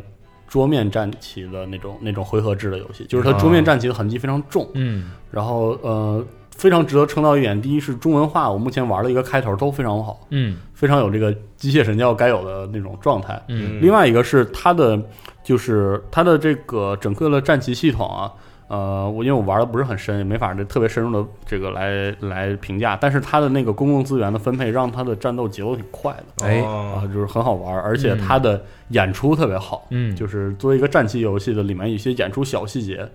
[0.48, 5.10] 桌面战棋的那种那种回合制的游戏，就是它桌面战棋的痕迹非常重，嗯。
[5.30, 10.56] 然后呃，非常值得称道一点，第一是中文化，我目前玩的一个开头都非常好，嗯。
[10.74, 13.40] 非常有这个机械神教该有的那种状态。
[13.48, 13.80] 嗯。
[13.80, 15.00] 另外一个是它的，
[15.44, 18.32] 就是它的这个整个的战棋系统啊，
[18.72, 26.46] 呃，我因为我玩的不是很深，也没法这特别深入的这个来来评价，但是它的那个公共资源的分配让它的战斗节奏挺快的。
[26.46, 33.06] 哎哦啊，就是很好玩，而且它的演出特别好，嗯，就是作为一个战棋游戏的里面一些演出小细节，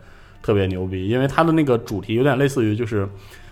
[0.44, 3.10] 特别牛逼，因为它的那个主题有点类似于就是。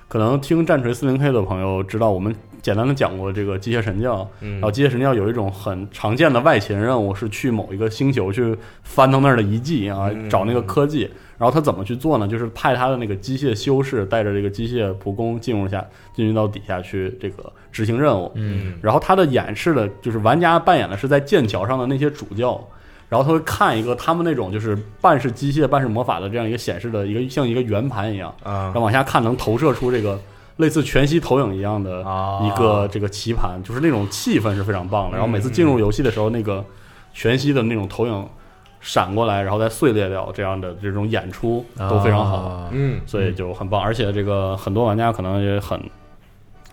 [0.07, 11.09] 可能听战锤四零 K 的朋友知道，我们简单的讲过这个机械神教，然后机械神教有一种很常见的外勤任务是去某一个星球去翻腾那儿的遗迹啊，找那个科技。
[11.37, 12.27] 然后他怎么去做呢？
[12.27, 18.31] 就是派他的那个机械修士带着这个机械仆工进入下，进入到底下去这个执行任务。
[18.35, 22.61] 嗯，然后他的演示的就是玩家扮演的是在剑桥上的那些主教。
[23.07, 30.19] 然后他会看一个他们那种就是半是机械半是魔法的这样一个显示的一个像一个圆盘一样啊，然后往下看能投射出这个
[30.57, 31.99] 类似全息投影一样的
[32.41, 35.17] 一个这个棋盘，就是那种气氛是非常棒的。
[35.17, 36.65] 然后每次进入游戏的时候，那个
[37.13, 38.27] 全息的那种投影
[38.85, 42.69] 闪过来，然后再碎裂掉，这样的这种演出都非常好。
[42.71, 43.81] 嗯，所以就很棒。
[43.81, 45.81] 而且这个很多玩家可能也很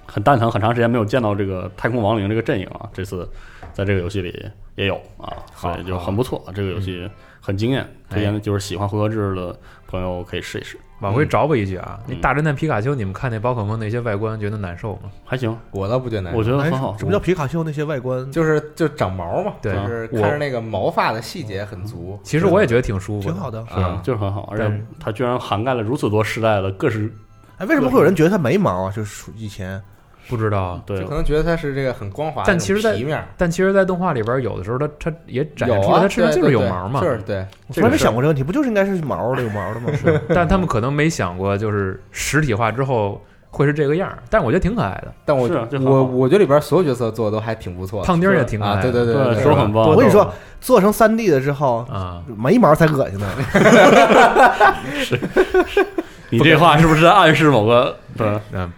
[0.06, 3.26] 很蛋疼，很长时间没有见到这个太空亡灵这个阵营啊，这次
[3.72, 4.50] 在这个游戏里。
[4.74, 6.42] 也有啊，所以就很不错。
[6.54, 7.06] 这个游戏
[7.42, 9.54] 很惊艳，推荐的就是喜欢回合制的
[9.86, 10.78] 朋友可以试一试。
[11.02, 15.10] 往回找补一句啊，那大侦探皮卡丘，你们看那宝可梦那些外观觉得难受吗？
[15.24, 16.96] 还行，我倒不觉得难受，我觉得很好。
[16.96, 18.30] 什么叫皮卡丘那些外观？
[18.30, 22.18] 就是就长毛嘛，对，就是看着那个毛发的细节很足。
[22.22, 24.48] 其实我也觉得挺舒服，挺好的，是就是很好。
[24.52, 27.12] 而且它居然涵盖了如此多时代的各式。
[27.58, 28.92] 哎，为什么会有人觉得它没毛啊？
[28.94, 29.82] 就是以前。
[30.28, 32.96] 不知道，对，就可能觉得它是这个很光滑，但其实，在
[33.36, 37.44] 但其实，在动画里边，有的时候它它也展现出来，它身上就是有毛嘛，就是对。
[37.68, 39.90] 我从来没想过这个问题，不就是应该是毛的有毛的吗？
[39.94, 44.18] 是， 但他们可能没想过，就是实体化之后会是这个样儿。
[44.30, 45.12] 但是我觉得挺可爱的。
[45.24, 45.48] 但我
[45.80, 49.88] 我我觉得里边所有角色做的都还挺不错，胖丁也挺可爱，对对对，手很棒。
[49.88, 53.26] 我跟你说，做成三 D 的之后啊，没毛才恶心呢。
[55.02, 55.18] 是，
[56.30, 57.96] 你这话是不是在暗示某个？
[58.18, 58.72] 嗯嗯，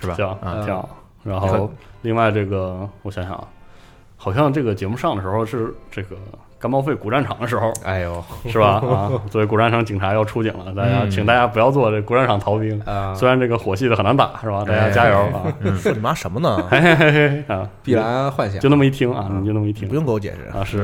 [0.00, 0.14] 是吧？
[0.14, 0.88] 挺好，挺好。
[1.22, 1.70] 然后，
[2.02, 3.44] 另外这个，我想想啊，
[4.16, 6.16] 好像这个节目上的时候是这个
[6.58, 8.82] 干报废古战场的时候，哎呦，是吧？
[8.86, 13.14] 啊，作为古战场警察要出警了，大家请大家不要做这古战场逃兵啊。
[13.14, 14.64] 虽然这个火系的很难打，是吧？
[14.66, 15.44] 大家加油啊！
[15.76, 16.56] 说你妈什么呢？
[16.70, 17.68] 嘿嘿嘿嘿啊！
[17.82, 20.64] 碧蓝幻想，就那么一听啊，你就那么一听，不用给我解释啊。
[20.64, 20.82] 是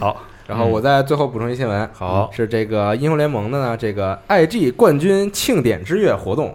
[0.00, 0.16] 好，
[0.48, 6.52] 然后我再最后补充一新闻，好，是这个英雄联盟的呢，这个 IG 冠军庆典之月活动。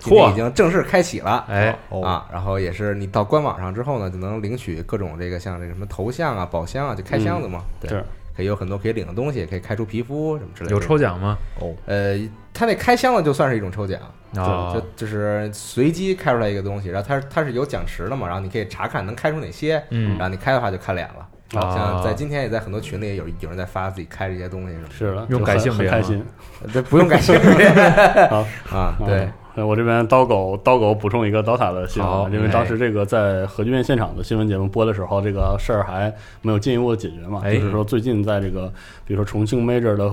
[0.00, 1.76] 嚯，已经正式开启了，哎。
[2.02, 7.90] 啊，然后也是你到官网上之后呢，就能领取各种这个像这个什么头像啊、宝箱啊，就开箱子嘛，对，
[8.36, 10.74] 可以有很多可以领的东西，可以开出皮肤什么之类的。
[10.74, 11.36] 有抽奖吗？
[11.60, 12.18] 哦，呃，
[12.52, 13.98] 他那开箱子就算是一种抽奖，
[14.32, 14.42] 就
[14.74, 21.28] 就就是随机开出来一个东西，然后它它是有奖池的嘛，然后你可以查看能开出哪些，嗯，然后你开的话就看脸了。
[21.52, 26.24] 像在今天也在很多群里有有人在发自己开这些东西，是了，用改性别开心，
[26.72, 28.96] 这 不用改性别啊啊，
[29.54, 29.64] 对。
[29.64, 36.12] 我这边刀狗刀狗补充一个刀塔的新闻，因为当时这个在核聚变现场的新闻节目播的时候，这个事儿还
[36.42, 37.42] 没有进一步的解决嘛。
[37.42, 38.72] 就是说最近在这个
[39.06, 40.10] 比如说重庆 Major 的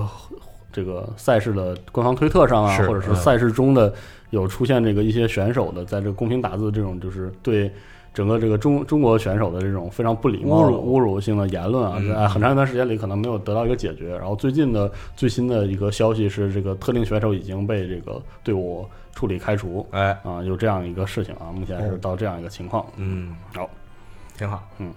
[0.72, 3.92] 这个赛事的官方推特上啊，或者是赛事中的
[4.30, 7.70] 有出现这个一些选手的在这个公屏打字这种，就是对
[8.14, 10.96] 整个这个中中国选手的这种非常不礼貌、侮辱。
[10.96, 14.16] 侮辱性的言论啊，在很长一段时间里可能没有得到一个解决。
[14.16, 18.88] 然后最近的最新的一个消息是，这个特定选手已经被这个队伍。
[19.14, 23.68] 处理开除，哎啊，有这样一个事情啊，目前是到这样一个情况，嗯，好，
[24.38, 24.90] 挺好，嗯，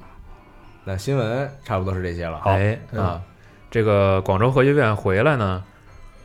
[0.85, 2.51] 那新闻差不多是这些了，好
[2.97, 3.21] 啊，
[3.69, 5.61] 这个广州核聚变回来呢，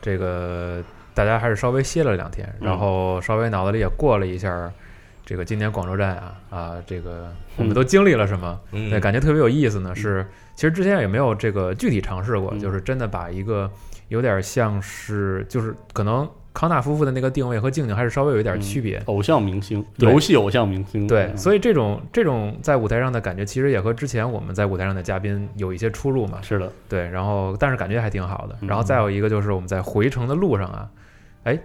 [0.01, 0.81] 这个
[1.13, 4.71] 大家还是稍微歇了两天，然后稍微脑子里也过了一下，
[5.25, 8.59] 这个今年广州站啊啊，这个我们都经历了什么？
[8.71, 9.95] 对，感觉特别有意思呢。
[9.95, 13.69] 是，其实之前也没有这个具体尝试过，就是真的把一个
[14.09, 16.29] 有点像是，就是可能。
[16.53, 26.39] 康纳夫妇的那个定位和静静还是稍微有一点区别，偶像明星，游戏偶像明星，对，所以这种这种在舞台上的感觉，其实也和之前我们在舞台上的嘉宾有一些出入嘛。
[26.41, 28.57] 是的，对，然后但是感觉还挺好的。
[28.67, 30.89] 然后再有一个就是我们在回程的路上啊，
[31.45, 31.57] 哎，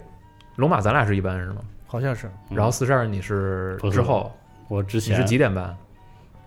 [0.54, 1.56] 龙马咱俩是一班是吗？
[1.86, 2.30] 好像是。
[2.50, 4.32] 然后四十二你是之后，
[4.68, 5.76] 我之前你是几点半？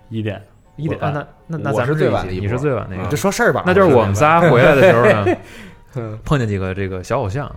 [0.09, 0.41] 一点，
[0.75, 1.11] 一点啊？
[1.13, 3.63] 那那那咱是最晚的，你是最晚那个，就说事儿吧。
[3.65, 7.49] 那就是我们仨回来的时候呢， 碰见几个这个小偶像。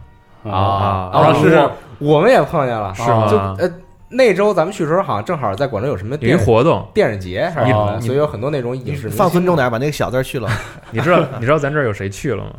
[0.44, 1.32] 啊啊！
[1.34, 3.28] 是，我们也碰见了，是吗？
[3.30, 3.72] 就呃，
[4.08, 8.00] 那周咱们去的时候，好像正好在广州有什么一活动，电影节是吧？
[8.00, 10.50] 所以有很多那种影视放尊重点，把那个小字去了。
[10.90, 12.50] 你知道你知道咱这儿有谁去了吗？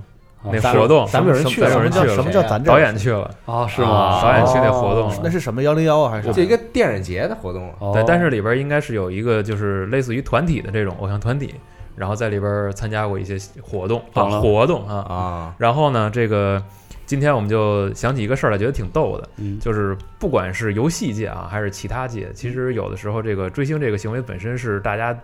[0.52, 2.16] 那活动咱们有人去了，有人去了。
[2.16, 3.68] 什么叫咱这导演去了啊？
[3.68, 4.22] 是吗？
[4.22, 6.34] 导演去那活动，那是什么幺零幺啊还是？
[6.34, 7.74] 这一个电影节的活动。
[7.94, 11.56] 对，但是里边应该是有一个，就是类似于团体的这种偶像团体，
[11.96, 15.56] 然后在里边参加过一些活动啊活动啊啊。
[15.58, 16.62] 然后呢，这个。
[17.06, 19.28] 今天我们就想起一个事儿来，觉得挺逗的，
[19.60, 25.16] 就是不管是游戏界啊，还是其他界，其实有的时候这个追星这个行为本身是大家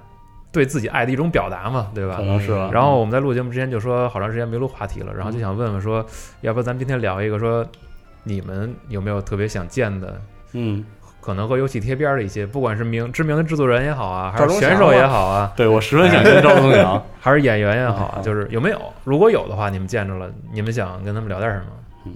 [0.52, 2.16] 对自己爱的一种表达嘛，对吧？
[2.18, 2.70] 可能是吧。
[2.74, 6.06] 然后我们在录节目之前就说好长时间没录话题了，然后就想问问说，
[6.42, 7.66] 要不咱们今天聊一个说，
[8.24, 10.20] 你们有没有特别想见的？
[10.54, 10.84] 嗯，
[11.22, 18.82] 可能和游戏贴边的一些，不管是名知名的制作人也好啊，还是选手也好啊，对我十分想见赵忠祥， 还是演员也好啊，就是有没有？
[19.04, 21.66] 如果有的话，你们见着了，你们想跟他们聊点什么？
[22.06, 22.14] 嗯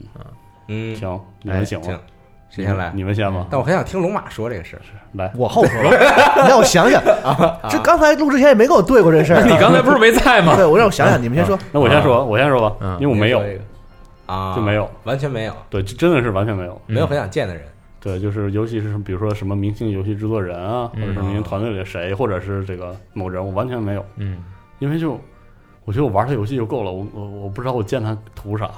[0.70, 2.00] 嗯，行，你们请吧。
[2.54, 2.92] 谁先来？
[2.94, 3.48] 你们先吗。
[3.50, 4.82] 但我很想听龙马说这个事儿。
[5.14, 5.82] 来，我后说。
[5.82, 9.42] 你让 我想想啊， 这刚才录之前也没跟我对过这事儿。
[9.42, 10.56] 你刚才不是没在吗？
[10.56, 11.20] 对，我让我想想。
[11.20, 11.58] 你们先说。
[11.72, 13.42] 那我先说，我先说吧，因为我没有
[14.28, 15.54] 啊，就没有，完全没有。
[15.68, 17.64] 对，真的是完全没有，没有很想见的人。
[18.00, 24.06] 对，就是尤其是比如说什么明星游戏制作人啊，或者是明星团队里的谁，或者是这个某人，我完全没有。
[24.18, 24.44] 嗯，
[24.78, 25.20] 因为就
[25.86, 28.70] 我觉得我玩他游戏就够了，我我我不知道我见他图啥。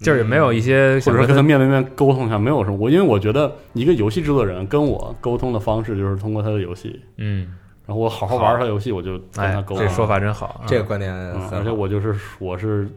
[0.00, 2.76] 就是也没有一些，或者说跟他面对面沟通一下，没有什么。
[2.76, 7.52] 我因为我觉得一个游戏制作人跟我沟通的方式就是通过他的游戏，嗯，
[7.86, 9.84] 然后我好好玩他游戏，我就跟他沟通。
[9.84, 11.12] 这说法真好，这个观点。
[11.12, 12.88] 而且我就是我是，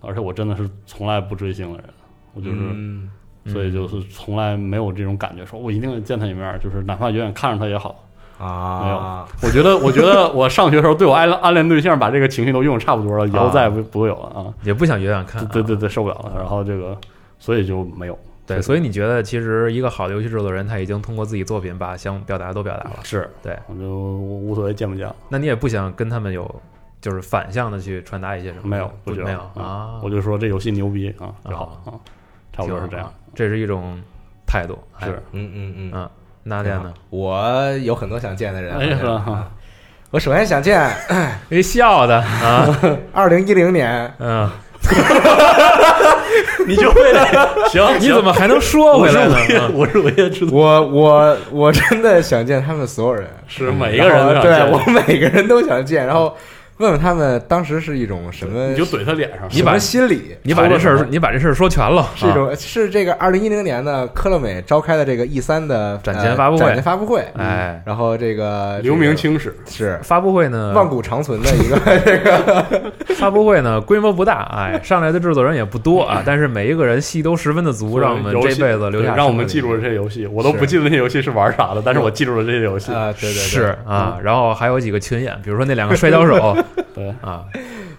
[0.00, 1.84] 而且我真的是从来不追星的人，
[2.34, 8.05] 我就是，所以就是从来没有这种感觉，说我一定见他一面，就是哪怕远远看着他也好。
[8.38, 16.96] 啊，没有，我觉得，我觉得我上学时候对我暗暗恋对象把这个情绪都用的差不多了，以后再也不不会有了啊，也不想远远看，对对对，受不了了，然后这个，
[17.38, 26.62] 所以就没有，对，所以你觉得其实一个好的游戏制作人他已经通过自己作品把想表达都表达了，是对，我就无所谓见不见，那你也不想跟他们有
[27.00, 28.68] 就是反向的去传达一些什么？
[28.68, 31.96] 没有，不没有啊，我就说这游戏牛逼啊就好啊，
[32.52, 33.98] 差不多是这样，这是一种
[34.46, 35.90] 态度，是，嗯嗯嗯。
[35.94, 36.10] 嗯。
[36.48, 36.94] 哪点呢？
[37.10, 38.72] 我有很多想见的人。
[38.78, 39.44] 哎呀，
[40.12, 40.88] 我首先想见，
[41.50, 42.68] 一笑的啊，
[43.12, 44.48] 二零一零年，嗯，
[46.64, 49.68] 你就会了，行，你怎么还能说回来呢？
[49.74, 56.32] 我是我也知道，我我我真的想见他们所有人，是每一个人，对我每个人都想见，然后。
[56.78, 58.68] 问问他们当时是一种什么？
[58.68, 62.06] 你就怼他脸上，你把心理，你把这事儿，你把这事儿说全了。
[62.14, 67.24] 是一种是这个二零一零年的科乐美召开的这个 E 三的展前发布会，展前发布会。
[67.34, 80.26] 哎，然后这个留名青史是发布会呢，万古长存的一个 这个发布会呢，规模不大，哎，上来的制作人也不多啊， 但是每一个人戏都十分的足，让我们这辈子留下，让我们记住了这些游戏。
[80.26, 86.56] 我都不记得那些游戏是玩啥的，但是我记住了这些游戏啊，对对是啊，然后还有几个群演，比如说那两个 摔跤手，
[86.94, 87.46] 对啊。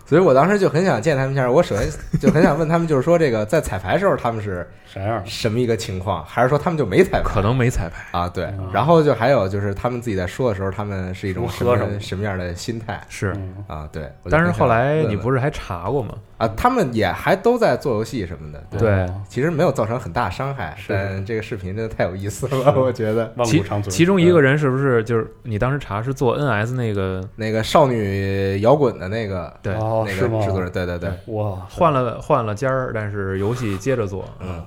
[0.08, 1.52] 所以我当时就很想见他们一下。
[1.52, 1.88] 我首先
[2.20, 6.24] 就很想 问他们，就是说这个在彩排时候他们是啥样，什么一个情况？
[6.26, 7.24] 还是说他们就没彩排？
[7.24, 8.28] 可能没彩排啊。
[8.28, 8.50] 对。
[8.72, 13.02] 然后就还有就是他们自己在说的时候，他们是一种什么什么样的心态？
[13.10, 13.36] 是
[13.68, 14.10] 啊，对。
[14.30, 16.16] 但是后来你不是还查过吗？
[16.38, 18.64] 啊，他们也还都在做游戏什么的。
[18.78, 20.78] 对，其实没有造成很大伤害。
[20.88, 23.34] 但这个视频真的太有意思了，我觉得。
[23.44, 29.52] 其其中一个人是不是就是你当时查是做 NS 那个那个少女摇滚的那个？
[29.64, 29.74] 对，
[30.06, 30.72] 那个制作人。
[30.72, 34.64] 对对对，哇，换了换了尖儿，但是游戏接着做，嗯，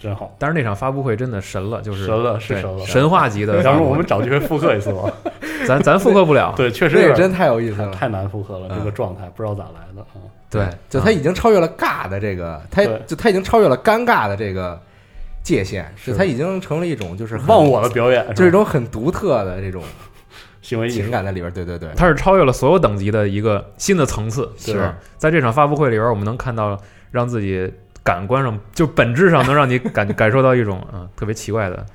[0.00, 0.34] 真好。
[0.38, 3.62] 但是那场发布会真的神了，就是神了，是神了，神话级的。
[3.62, 5.12] 要不我们找机会复刻一次吧？
[5.66, 10.20] 咱咱复刻不了，对，确实也真太有意思了，太难复刻了，这个状态不知道咋来的啊。
[10.48, 14.80] 对，就他已经超越了尬的这个，他就他已经超越了尴尬的这个
[15.42, 19.82] 界限，是他已经成了一种就是忘我的表演，就是一种很独特的这种。
[20.66, 24.50] 行为情感在里边，对对对，它是超越了所有等级的一个新的层次。
[24.58, 26.76] 是在这场发布会里边，我们能看到
[27.12, 31.86] 让自己感官上就本质上能让你感感受到一种啊特别奇怪的，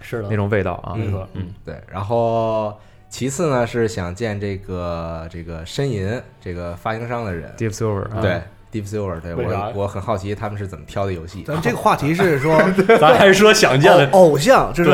[0.00, 0.96] 是的那种味道啊。
[0.96, 1.80] 没错，嗯，对。
[1.88, 2.76] 然后
[3.08, 8.42] 其次呢是想见这个这个呻吟这个发行商的人，Deep Silver，对。
[8.80, 11.42] Deep Silver，对我我很好奇他们是怎么挑的游戏。
[11.46, 12.60] 咱这个话题是说，
[13.00, 14.90] 咱还是说想见的偶像，这是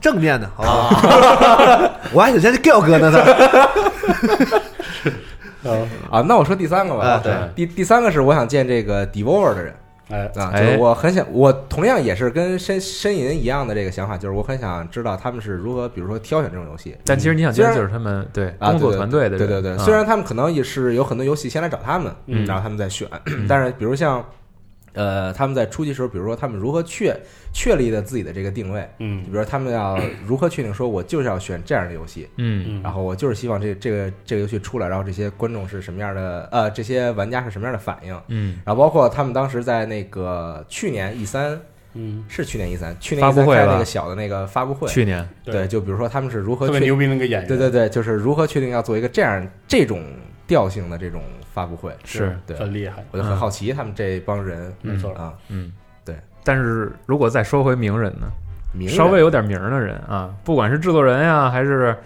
[0.00, 1.90] 正面的，好吧？
[2.12, 3.10] 我还想见 Giao 哥呢，
[6.10, 7.20] 啊，那我说第三个吧。
[7.22, 9.74] 对，第第三个是我想见这个 Devolver 的人。
[10.08, 16.96] 哎啊，就是我很想，我同样也是跟申申银一样的这个想法，就是我很想知道他们是如何，比如说挑选这种游戏。
[17.04, 19.78] 但其实你想其实就是他们对工作团队的，对对对。
[19.78, 22.14] 虽然他们可能也是有很多游戏先来找他们，
[22.46, 23.08] 然后他们再选，
[23.48, 24.24] 但是比如像。
[24.94, 27.14] 呃，他们在初期时候，比如说他们如何确
[27.52, 41.60] 确立的自己的这个定位，嗯，比如说他们要如何确定说，我就是要选这样的游戏，嗯，然后我就是希望这这个这个游戏出来，然后这些观众是什么样的，呃，这些玩家是什么样的反应，嗯，然后包括他们当时在那个去年 E 三，
[41.94, 50.04] 嗯，是去年 E 三，去年 E 三开那个小的那个发布会，去年，对，就比如说他们是如何特别牛逼那个演员，对对对，就是如何确定要做一个这样这种
[50.46, 51.22] 调性的这种。
[51.54, 51.96] 发布会。
[52.02, 52.56] 是对。
[52.58, 55.12] 很厉害，我就很好奇他们这帮人，没错。
[55.12, 55.72] 啊，嗯，
[56.04, 56.16] 对。
[56.42, 58.26] 但是如果再说回名人呢，
[58.72, 61.96] 名稍微有点名的人啊，不管是制作人呀，还是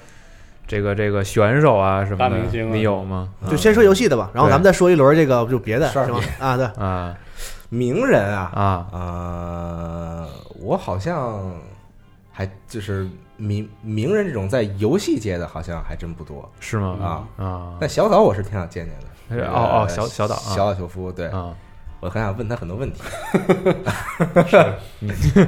[0.67, 2.75] 这个这个选手啊什么的大明星，啊。
[2.75, 3.31] 你有吗？
[3.49, 6.21] 就先说游戏的吧，然后咱们再说一轮这个就别的，是吗？
[6.39, 7.17] 啊，对，啊。
[7.71, 8.87] 名人啊啊。
[8.93, 10.29] 呃，
[10.61, 11.55] 我好像
[12.31, 13.09] 还就是
[13.39, 16.47] 名名人这种在游戏界的，好像还真不多。
[16.61, 17.25] 是吗？
[17.39, 19.07] 啊啊但小岛我是挺想见见的。
[19.43, 21.55] 哎哦哦呃小小岛啊小岛秀夫，对啊！
[22.01, 23.03] 我很想问他很多问题。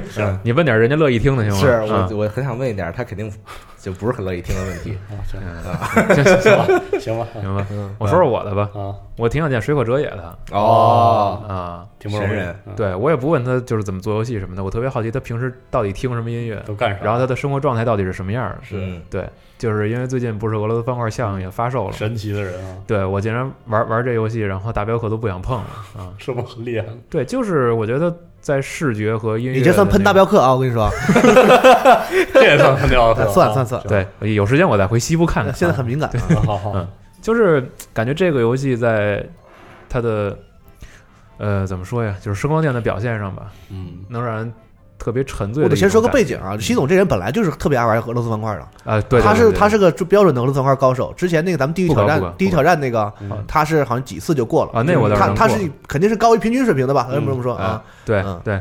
[0.09, 1.59] 是 你问点人家乐意听的行吗？
[1.59, 3.31] 是啊我我很想问一点，他肯定
[3.79, 4.97] 就不是很乐意听的问题。
[5.09, 8.69] 啊， 行嗯行行吧行吧，行吧，我说说我的吧。
[8.73, 17.03] 啊，我挺想见水口哲也的哦，啊，挺不容易神人，嗯对我也不问他就是怎么做游戏什么的，我特别好奇他平时到底听什么音乐，都干啥？
[17.03, 18.57] 然后他的生活状态到底是什么样的。
[18.71, 25.65] 嗯对，就是因为最近不是俄罗斯方块项也发售了，神奇的人啊，对我竟然玩玩这游戏，然后大镖客都不想碰了
[25.97, 26.09] 啊。
[26.17, 26.87] 是不是很厉害？
[27.09, 30.11] 对，就是我觉得在视觉和音乐，你这算喷大。
[30.11, 30.53] 镖客啊！
[30.53, 30.89] 我跟你说，
[32.33, 35.53] 这也算很屌的，算算算，对，有时间我再回西部看看。
[35.53, 36.43] 现在很敏感啊。
[36.45, 36.87] 好好嗯
[37.21, 37.63] 就是
[37.93, 39.23] 感觉这个游戏在
[39.87, 40.37] 它的
[41.37, 44.53] 呃怎么说呀，就是声光电的表现上吧，嗯，能让人
[44.97, 45.63] 特别沉醉。
[45.63, 49.51] 我得先说个背景啊，习总这人本来就是特别爱玩俄罗斯方块的，啊，对，对他是对。
[49.51, 51.13] 对他是个标准的俄罗斯方块高手。
[51.15, 54.71] 之前那个咱们地狱挑战，地狱挑战那个嗯他是好像几次就过了。
[54.73, 55.37] 啊那我倒是能过。
[55.37, 57.07] 他他是肯定是高于平均水平的吧？
[57.11, 58.39] 咱们这么说哎啊，对嗯。
[58.43, 58.59] 对，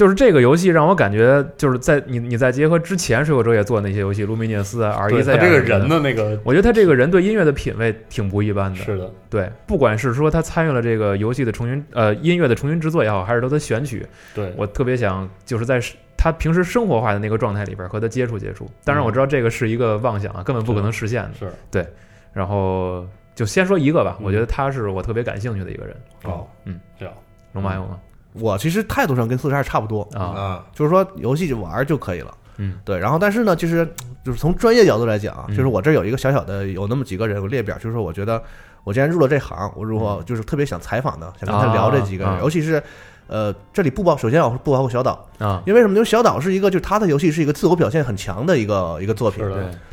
[0.00, 8.76] 就是这个游戏让我感觉就是在你你再结合之前水果哲也做的那些游戏，卢米涅斯啊、R 一对 Z 他这个人，的那个我觉得他这个人对音乐的品味挺不一般的。
[8.76, 15.78] 是的，对，不管是说他参与了这个游戏的重新呃音乐的重新制作也好，还是说他选曲，对，我特别想就是在
[16.16, 18.66] 他平时生活化的那个状态里边和他接触接触。
[18.82, 21.30] 当然我知道这个是一个妄想啊，根本不可能实现的。
[21.38, 21.86] 是对
[22.32, 25.94] 然后就先说一个吧，嗯我觉得他是我特别感兴趣的一个人。
[26.24, 27.14] 哦，嗯，这样，
[27.52, 28.00] 龙马有吗？
[28.32, 32.34] 我其实态度上跟四十二差不多，啊，啊，就是说游戏就玩就可以了。
[32.58, 33.88] 嗯，对，然后但是呢，其实
[34.24, 38.42] 就是从专业角度来讲就是我这有一个小小的有那么几个人有列表，就是说我觉得
[38.84, 42.82] 我既然入了这行，我如果就是特别想采访的，想跟他聊这几个人，尤其是
[43.28, 45.94] 呃，这里不包，首先我不包括小岛，啊，因为什么？
[45.94, 49.42] 因为小岛是一个就是他的游戏是一个自我表现很强的一个一个作品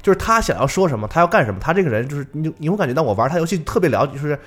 [0.02, 4.38] 就是他想要说什么，他要干什么，他这个人就是你你会感觉到我玩他游戏特别了解，就是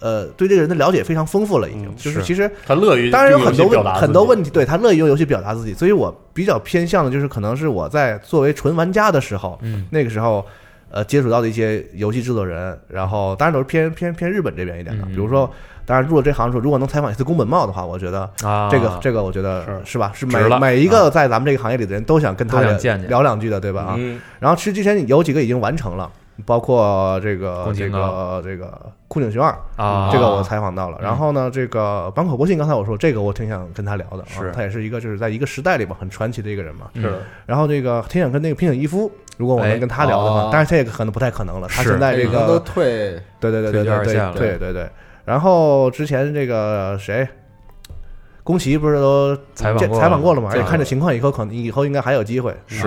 [0.00, 2.50] 呃对这个人的了解非常丰富了，已经就是其实。
[2.66, 9.86] 他乐于当然有很多问很多问题，对他乐意用游戏表达自己，所以我比较偏向的就是可能是我在作为纯玩家的时候，嗯。
[9.90, 10.44] 那个时候
[10.90, 15.08] 呃接触到的一些游戏制作人，然后当然都是偏偏偏日本这边一点的，嗯。
[15.08, 15.50] 比如说，
[15.84, 20.12] 当然入了这行的时候，如果能采访一次宫本茂的话，我觉得啊，这个这个我觉得是是吧？
[20.14, 20.24] 是。
[20.26, 23.08] 每每一个在咱们这个行业里的人都想跟他聊都想见见。
[23.08, 23.82] 聊两句的，对吧？
[23.82, 24.20] 啊，嗯。
[24.38, 26.10] 然后其实之前有几个已经完成了，
[26.46, 30.98] 包括这个这个这个酷警熊二，啊，这个我采访到了。
[31.00, 31.04] 嗯。
[31.04, 34.46] 然后呢，这个坂口博信，刚才我说这个我挺想跟他聊的，是。
[34.46, 36.90] 啊他也是一个就是在一个时代里吧很传奇的一个人嘛。
[36.94, 37.02] 嗯。
[37.02, 37.12] 是。
[37.46, 39.70] 然后这个挺想跟那个平井一夫，如果我哎。
[39.70, 40.48] 能跟他聊的话，哦。
[40.52, 42.84] 当然这个可能不太可能了，他现在这个都个退
[43.38, 44.88] 对对对对对对对对。
[45.24, 47.28] 然后之前这个谁？
[48.50, 50.48] 宫崎不是都采访过采访过了吗？
[50.52, 52.52] 而且看这情况，以后可能以后应该还有机会。
[52.66, 52.84] 是是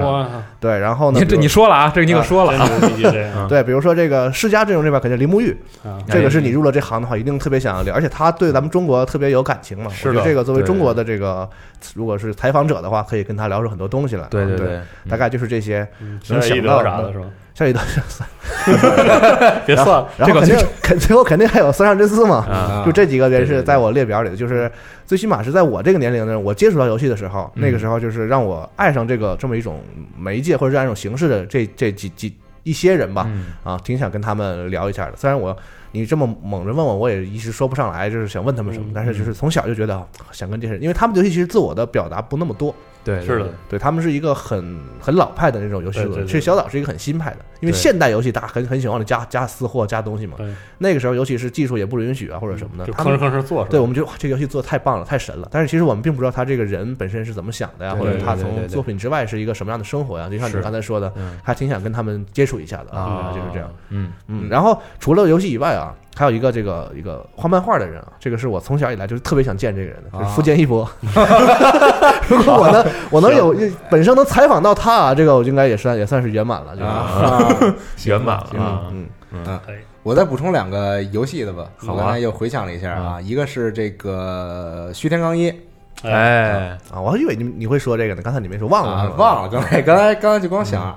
[0.00, 0.44] 吗？
[0.58, 1.20] 对，然后呢？
[1.20, 9.88] 你这你说了啊，这个你可说了真啊， 对，比如说这个世家阵容这边肯定林木玉，啊，这个是你入了这行的话，一定特别想要聊，而且他对咱们中国特别有感情嘛。
[9.90, 11.48] 是的我觉得这个作为中国的这个，
[11.94, 14.26] 如果是采访者的话，可以跟他聊出很多东西来。
[14.28, 15.86] 对对对，大概就是这些。
[16.00, 17.26] 嗯能想到啥的是吧？
[17.54, 17.84] 下一段，
[19.64, 22.44] 别算了，然后肯定肯最后肯定还有三上真司嘛。
[22.46, 24.70] 啊，就这几个人是在我列表里的，就是
[25.06, 29.80] 最起码是在我这个年龄的人，我接触到游戏的时候，嗯那个时候就是让我爱上这个这么一种
[30.18, 33.24] 媒介或者这样一种形式的这这几几一些人吧。
[33.28, 35.12] 嗯啊，挺想跟他们聊一下的。
[35.16, 35.56] 虽然我
[35.94, 42.74] 你这么猛着问我，我也一时说不上来，就是想问他们什么，嗯但是就是从小就觉得啊想跟这些人，因为他们的游戏其实自我的表达不那么多，
[43.04, 50.36] 对，是的对，他们是一个很很老派的那种游戏其实小岛是一个很新派的，因为现代游戏大家很很喜欢往里加加私货、加东西嘛。
[50.78, 53.32] 那个时候尤其是技术也不允许啊或者什么的，就吭哧他们。
[53.32, 55.48] 吭哧做，对我们觉得哇，这个游戏做的太棒了，太神了。
[55.50, 60.28] 但是其实我们并不知道他这个人本身是怎么想的呀，或者他从作品之外是一个什么样的生活呀。
[60.28, 65.83] 就像你刚才说的，嗯还挺想跟他们接触一下的啊，就是这样。，嗯嗯，然后除了游戏以外啊，
[66.16, 70.28] 还有一个这个一个画漫画的人啊，这个是我从小以来就是特别想见这个人的，就是啊。
[70.28, 70.88] 富坚义博。
[72.28, 73.54] 如果我能我能有
[73.90, 76.88] 本身能采访到他啊，这个我应该也算也算是圆满了，就是。
[76.88, 77.74] 啊，
[78.06, 78.80] 圆满了嗯啊，
[79.32, 81.64] 嗯可以，我再补充两个游戏的吧。
[81.88, 85.52] 我刚才又回想了一下啊，一个是这个虚天刚一。
[86.02, 90.96] 哎，啊，我还以为你你会说这个呢，刚才你没说忘了，啊忘了，刚才刚才刚才就光想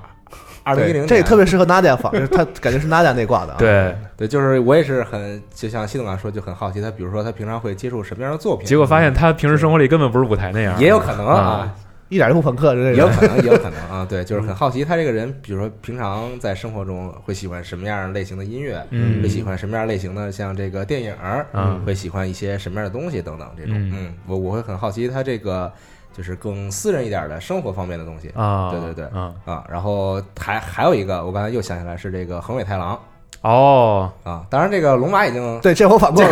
[0.68, 3.56] 二零一零，这个特别适合 Nadia 仿，就是他感觉是 Nadia 那挂的啊。
[3.58, 11.74] 对，对，就是我也是很就像西总刚才说，就很好奇他，比如说他平常会接触什么样的作品，结果发现他平时生活里根本不是舞台那样，也有可能啊啊。
[12.10, 14.02] 一点都不朋克，这也有可能，也有可能啊。
[14.08, 21.14] 对，就是很好奇他这个人，比如说平常在生活中会喜欢什么样类型的音乐，嗯会喜欢什么样类型的像这个电影，
[21.52, 23.74] 嗯会喜欢一些什么样的东西等等这种。
[23.74, 25.70] 嗯嗯，我我会很好奇他这个
[26.18, 29.62] 就是更私人一点的生活方面的东西啊，对对对啊，啊。
[29.70, 32.98] 然后还还有一个，我刚才又想起来是这个横尾太郎
[33.42, 34.42] 哦，啊。
[34.50, 36.30] 当然，这个龙马已经对，这我反过了，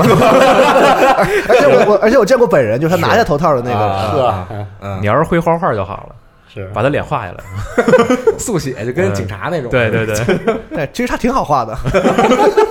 [1.49, 3.79] 而且我我而且我见过本人，就是他拿下头套的那个，
[4.27, 6.15] 啊啊嗯嗯你要是会画画就好了，
[6.53, 7.45] 是把他脸画下来。
[8.39, 9.71] 速写就跟警察那种。
[9.71, 10.17] 对对对，
[10.75, 11.75] 对，其实他挺好画的，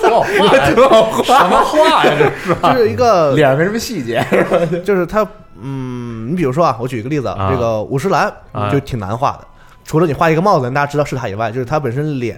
[0.01, 2.13] 挺好画呀，挺好画，什么画呀？
[2.17, 4.23] 这是就是一个脸上没什么细节。
[4.83, 5.25] 就是他，
[5.61, 8.71] 嗯，你比如说啊，我举一个例子，啊这个五十岚啊。
[8.71, 9.47] 就挺难画的，
[9.85, 12.37] 除了你画一个帽子，大家知道是他以外，就是他本身脸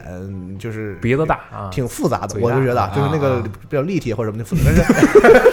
[0.60, 2.96] 就是鼻子大啊，挺复杂的，我就觉得啊啊。
[2.96, 3.44] 就是那个啊。
[3.70, 4.64] 比较立体或者什么的复杂，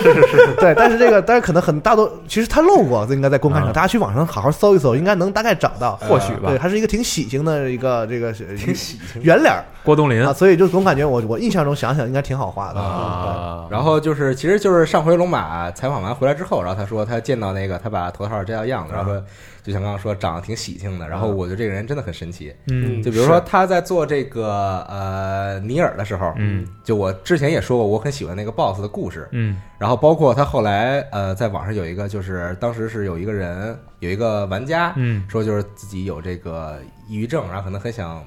[0.05, 3.65] 但是是是是， 对，但是这个但是可能很大多，其实他露过，这应该在公开啊。
[3.65, 5.97] 上，大家去网上好好搜一搜，应该能大概找到。
[5.97, 6.49] 或许吧。
[6.49, 6.59] 对，。
[6.59, 9.23] 他是一个挺喜庆的一个这个 挺喜庆。
[9.23, 9.63] 圆脸儿。
[9.85, 10.25] 郭冬临。
[10.25, 12.81] 啊，所以就总感觉我我印象中想想应该挺好画的。
[12.81, 19.23] 啊，然后就是，其实就是上回龙马采访完回来之后，然后他说他见到那个他把头套摘掉样子，然后说
[19.65, 22.55] 就像刚刚说长得挺喜庆的，然后我觉得这个人真的很神奇。
[22.71, 26.67] 嗯就比如说他在做这个呃尼尔的时候，嗯。
[26.85, 29.59] 就我之前也说过，我很喜欢那个 BOSS 的故事，嗯。
[29.79, 35.25] 然后包括他后来呃在网上有一个，就是当时是有一个人有一个玩家嗯。
[35.29, 38.23] 说就是自己有这个抑郁症，然后可能很想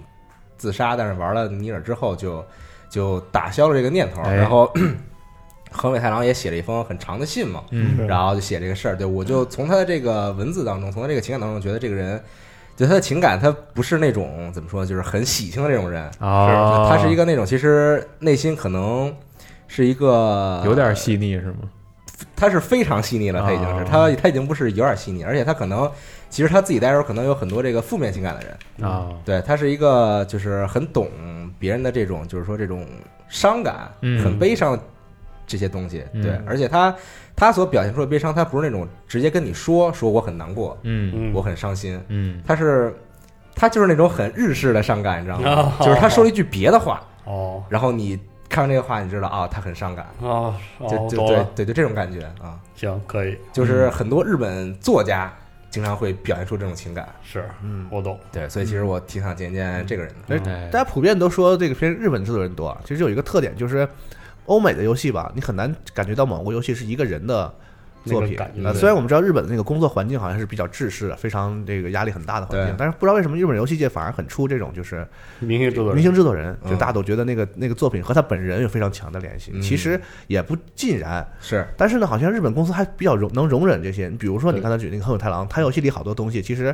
[0.57, 2.43] 自杀，但是玩了尼尔之后就
[2.89, 4.33] 就打消了这个念头，哎。
[4.33, 4.73] 然后
[5.71, 12.21] 横尾太郎也写了一封很长的信嘛，嗯然后就写这个事儿，对我就从他的这个文字当中，从他这个情感当中，觉得这个人。
[12.75, 19.11] 就他的情感，他不是那种怎么说，就是很喜庆的那种人，啊，他是一个那种其实内心可能
[19.67, 21.61] 是一个有点细腻是吗？
[22.35, 25.91] 他是非常细腻了，他已经是哦他他已经不是有点细腻，而且他可能
[26.29, 31.09] 其实他自己待时候可能有很多这个负面情感的人，啊，对他是一个就是很懂
[31.57, 32.85] 别人的这种就是说这种
[33.27, 34.79] 伤感，嗯很悲伤
[35.47, 36.21] 这些东西，嗯。
[36.21, 36.95] 对，而且他
[37.35, 41.11] 他所表现出的悲伤，他不是那种直接跟你说说我很难过，嗯。
[41.15, 41.33] 嗯。
[41.33, 42.39] 我很伤心，嗯。
[42.45, 42.95] 他是
[43.55, 45.73] 他就是那种很日式的伤感，你知道吗？
[45.79, 45.85] 哦。
[45.85, 47.63] 就是他说了一句别的话，哦。
[47.69, 48.19] 然后你
[48.49, 50.53] 看完这个话，你知道啊，他很伤感，哦
[50.89, 52.59] 就就对对就这种感觉啊。
[52.75, 53.37] 行可以。
[53.51, 55.33] 就是很多日本作家
[55.69, 57.09] 经常会表现出这种情感。
[57.21, 60.39] 是嗯，我懂，对，所以其实我挺想见见这个人的。
[60.71, 63.87] 大家普遍都说这个片日本制作人多啊，其实有一个特点就是，
[64.47, 67.53] 欧美的游戏吧，你很难感觉到某个游戏是一个人的
[68.05, 68.37] 作品。
[68.73, 75.05] 虽然我们知道日本的那个工作环境好像是比较制式的，非常这个压力很大的环境，但是不知道为什么日本游戏界反而很出这种就是
[75.39, 75.95] 明星制作人。
[75.95, 76.71] 明星制作人，嗯。
[76.71, 79.51] 就大家都觉得那个那个作品和他本人有非常强的联系。
[79.53, 79.61] 嗯。
[79.61, 84.07] 其实也不尽然，是，但是呢，好像日本公司还比较容能容忍这些。
[84.07, 84.63] 你比如说你对。
[84.63, 86.73] 刚才举那个《横尾太郎》，他游戏里好多东西其实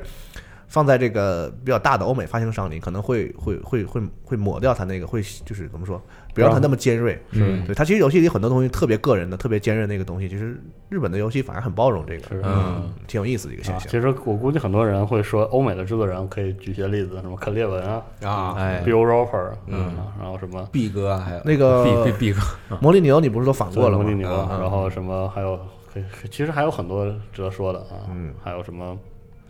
[0.74, 6.01] 放在这个比较大的欧美发行商里，可能会会会会会抹掉它那个会就是怎么说，
[6.34, 7.21] 不让它那么尖锐。
[7.30, 10.59] 嗯对，它其实游戏里很多东西特别个人的、特别尖锐那个东西，其实
[10.89, 13.88] 日本的游戏反而很包容这个，是嗯挺有意思的一个现啊，象。
[13.88, 22.41] 其实我估计很多人会说，欧美的制作人可以举些例子，什么肯列文啊啊，哎，Bill Roper，嗯啊，然后什么 B 哥还有那个 B B B 哥
[22.82, 24.17] 魔力牛，你不是都反过了吗魔力？
[24.17, 25.55] 牛，嗯然后什么还有，
[25.93, 28.97] 可以其实还有很多值得说的啊，嗯，还有什么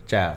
[0.06, 0.34] Jeff，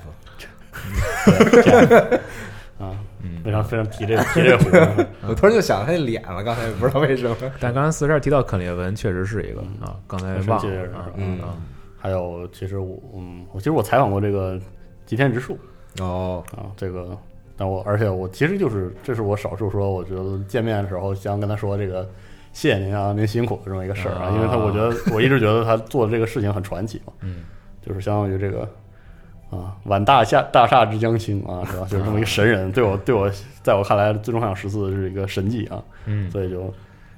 [2.80, 3.42] 啊，嗯。
[3.44, 7.36] 非常非常提这个提这个 我突然就想他那脸了，刚才不知道为什么。
[7.60, 11.40] 但刚才四十二提到肯列文，确实是一个啊，刚才忘了啊嗯。
[11.40, 11.56] 啊
[12.00, 14.60] 还有其实我嗯，我其实我采访过这个
[15.06, 15.58] 吉田直树。
[16.00, 17.18] 哦，啊，这个，
[17.58, 22.08] 但我而且我其实就是这是我少数说我觉得见面的时候想跟他说这个。
[22.54, 24.32] 谢谢您啊，您辛苦的这么一个事儿啊，啊。
[24.36, 27.44] 因为他我觉得我一直觉得他做的这个事情很传奇嘛，嗯。
[27.86, 28.68] 就是相当于这个
[29.50, 31.88] 啊，晚大厦大厦之将倾啊，是吧？
[31.90, 33.32] 就是这么一个神人，对我对我，
[33.64, 36.30] 在我看来，最终幻想十四是一个神迹啊，嗯。
[36.30, 36.74] 所以就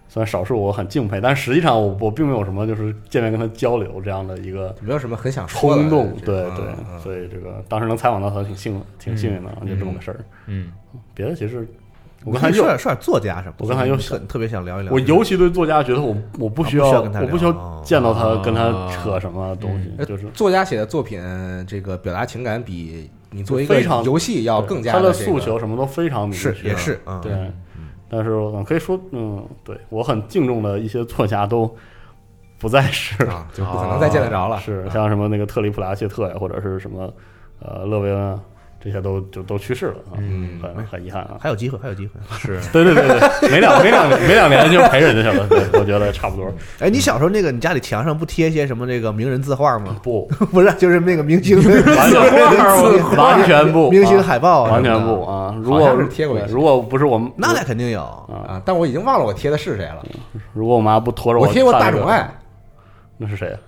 [0.08, 6.66] 虽然少数我很敬佩，但实际上我我并没有什么就是见面跟他交流这样的一个没有什么很想说冲动，对对
[7.02, 10.20] 所以这个当时能采访到他挺幸挺幸运的，就这么个事儿。
[10.48, 10.72] 嗯。
[11.14, 11.68] 别的其实
[12.26, 14.91] 我我刚才又说点说点作家什么的，我刚才又特特别想聊一聊。
[14.91, 21.22] 我尤其对作家觉得我我不需要要跟他我不需要哦见到他哦跟他扯什么东西，呃就是作家写的作品，
[21.67, 27.32] 这个表达情感比你做一个非常游戏要更加他的诉求什么都非常明确，是也是嗯对。
[28.11, 31.72] 但是我可以说，嗯，对我很敬重的一些作家都
[32.57, 33.15] 不再是
[33.53, 34.59] 就不可能再见得着了。
[34.59, 37.13] 是啊像什么那个特里普拉切特呀，或者是什么
[37.59, 38.39] 呃勒维恩啊，
[38.82, 41.38] 这些都就都去世了啊，嗯很很遗憾啊。
[41.40, 42.14] 还有机会，还有机会。
[42.38, 43.08] 是 对对对
[43.42, 46.50] 对，没两没两没两年就陪人家去了，对，我觉得差不多。
[46.80, 49.98] 哎，你小时候那个你家里墙上不贴一些什么这个名人字画吗？
[50.04, 55.54] 不， 不是，就是那个明星完全完全不，明星海报啊，完全不啊！
[55.62, 58.02] 如果是贴过如果不是我们那俩肯定有。
[58.02, 60.06] 啊，但我已经忘了我贴的是谁了。
[60.54, 62.30] 如果我妈不拖着我贴过大冢爱
[63.18, 63.50] 那是谁？
[63.50, 63.60] 啊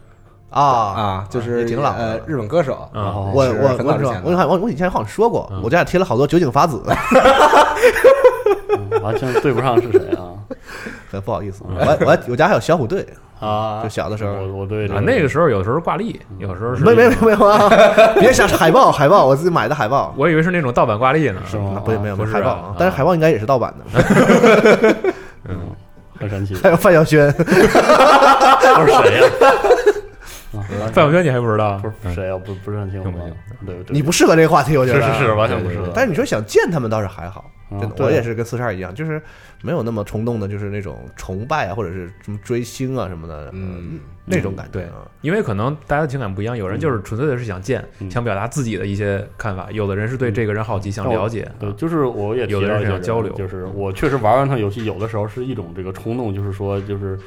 [0.52, 2.74] 啊啊，就是挺老的呃日本歌手。
[2.94, 6.82] 啊，是我我我我我我以前好像说过嗯，我家里贴了好多酒井法子，
[8.70, 10.36] 嗯完全对不上是谁啊
[11.12, 11.64] 很不好意思。
[11.68, 13.06] 我我我家还有小虎队，
[13.40, 13.82] 啊！
[13.84, 17.70] 就小的时候我我对这啊，那个时候有时候挂历，有时候是没没没没有啊！
[18.20, 20.14] 别想海报海报，我自己买的海报。
[20.18, 21.82] 我以为是那种盗版挂历呢，是吗？
[21.84, 24.02] 不是没有没有不是海报啊但是海报应该也是盗版的。
[25.50, 25.58] 嗯，
[26.20, 26.56] 很神奇。
[26.56, 29.28] 还有范晓萱，他是谁呀？
[30.52, 31.80] 范晓萱你还不知道？
[31.80, 32.38] 不是谁啊？
[32.38, 33.36] 不不是很清楚听不清。
[33.66, 35.92] 对对，你不适合这个话题，我觉得是是是，完全不适合。
[35.94, 39.22] 但是你说想见他们倒是还好，嗯真的，我也是跟四十二一样，就是
[39.62, 45.08] 没有那么冲动的，就是那种崇拜啊，或者是什么追星啊什么的，嗯，那种感觉对啊。
[45.22, 51.48] 因为可能大家的情感不一样，有人就是纯粹的是想见，嗯想表达自己的一些看法；有的人是对这个人好奇，想了解。
[51.60, 57.18] 对，就是我也提有的人到一些是想交流就是我确实玩完他游戏，有的时候是一种这个冲动，就是说，就是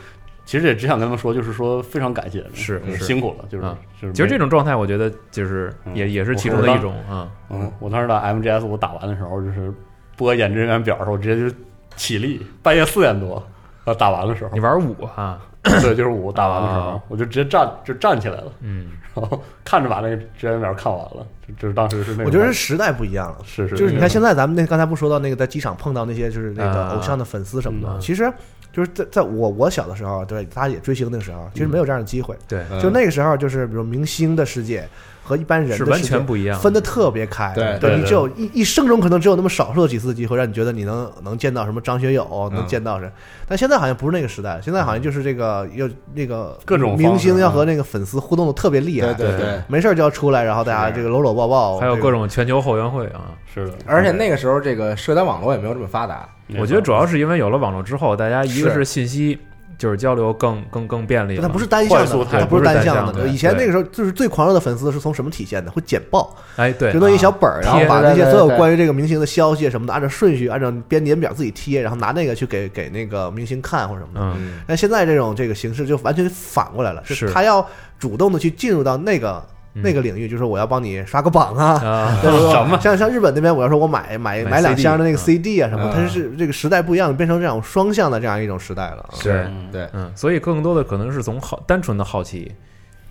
[0.44, 7.28] 其实也只想跟他们说，就是说非常感谢，嗯是是辛苦了，就是啊就是其实这种，状态，我觉得就是嗯也也是其中的一种啊。
[7.50, 9.72] 嗯，我当时打 MGS 我打完的时候，就是
[10.16, 11.56] 播演职人员表的时候，我直接就
[11.96, 13.42] 起立，半夜四点多。
[13.84, 15.38] 啊，打完的时候你，玩五啊？
[15.62, 23.38] 对，就是五打完的时候啊，我就直接站就站起来了，嗯，然后看着把那个职员表看完了，就就是当时是那种，我觉得是时代不一样了。
[23.44, 28.30] 是是，就是你看现在咱们那刚才不说到那个在机场碰到那些就是那个啊偶像的粉丝什么嗯的，其实
[28.74, 32.36] 就是在在我我小的时候，对大家也追星那个时候，其实没有这样的机会。
[32.48, 34.86] 对，嗯就那个时候，就是比如明星的世界
[35.24, 36.60] 和一般人是完全不一样。
[36.60, 37.50] 分的特别开。
[37.54, 43.10] 对对对你只有一一生中可能只有那么少数的几次机会，让你觉得你能能见到什么张学友，能嗯见到谁。
[43.48, 49.62] 但现在好像不是那个时代，现在好像就是这个要那个各种明星要和那个粉丝互动的特别厉害，对对对。
[49.66, 53.32] 没事就要出来，然后大家这个搂搂抱抱，还有各种全球后援会啊。
[53.52, 59.38] 是的，而且那个时候这个社交网络也没有这么发达，我觉得主要是因为有了网络之后，大家一个是是信息
[59.76, 63.28] 就是交流更更更便利了，它不是单向的，它不是单向的的。
[63.28, 65.70] 以前那个时候就是最狂热的粉丝是从什么体现的？
[65.70, 74.26] 会剪报，哎对就，弄一小本儿，然后把那些所有关于这个明星的消息什么的，按照顺序，按照编年表自己贴，然后拿那个去给给那个明星看或者什么的。
[74.26, 77.66] 嗯嗯，但现在这种这个形式就完全反过来了，是他要
[77.98, 81.74] 主动的去进入到那个嗯那个领域，就是我要帮你刷个榜啊。
[81.84, 82.50] 啊， 对吧？
[82.52, 82.78] 什么？
[82.80, 85.18] 像像日本那边，我要说我买买买买两箱的那个嗯。
[85.18, 85.92] CD 啊什么，嗯。
[85.92, 89.08] 它是这个时代不一样，变成这样双向的这样一种时代了。
[89.22, 89.68] 对，嗯。
[89.72, 92.50] 对，嗯，所以更多的可能是从好单纯的好奇，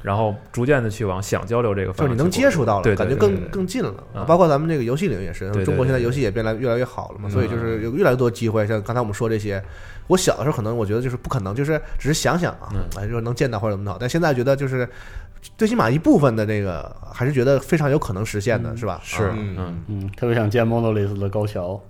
[0.02, 4.26] 然后逐渐的去往想交流这个就是你能接触到了，对，对感觉更更近了嗯。
[4.26, 8.66] 包括咱们这个游戏领域也是中国现在游戏也变来越来越好了嘛，嗯所以就是有越来越多机会。
[8.68, 9.62] 像刚才我们说这些，
[10.08, 13.98] 我小的时候可能我觉得就是不可能，就是只是想想啊嗯，哎，就是能见到或者怎么好。
[14.00, 14.88] 但现在觉得就是
[15.58, 19.00] 最起码一部分的这个还是觉得非常有可能实现的，是吧？
[19.04, 21.82] 是啊嗯嗯嗯，特别想见 Monolith 的高桥，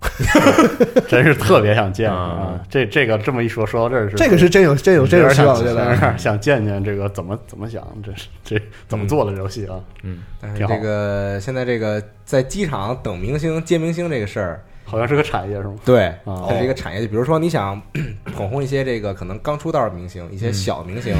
[1.08, 2.60] 真是特别想见啊啊！
[2.70, 5.96] 这这个这么一说，说到这儿是这个是真有真有真有希望，我觉有得。
[5.96, 9.78] 点想见见这个怎么怎么想，这是这怎么做的游戏啊？
[10.02, 15.74] 嗯，但是这个现在这个在机场等明星接明星这个事儿，好像是个产业是吗？
[15.84, 17.00] 对，啊它是一个产业。
[17.00, 17.80] 就比如说你想
[18.34, 21.14] 捧红一些这个可能刚出道的明星，一些小明星，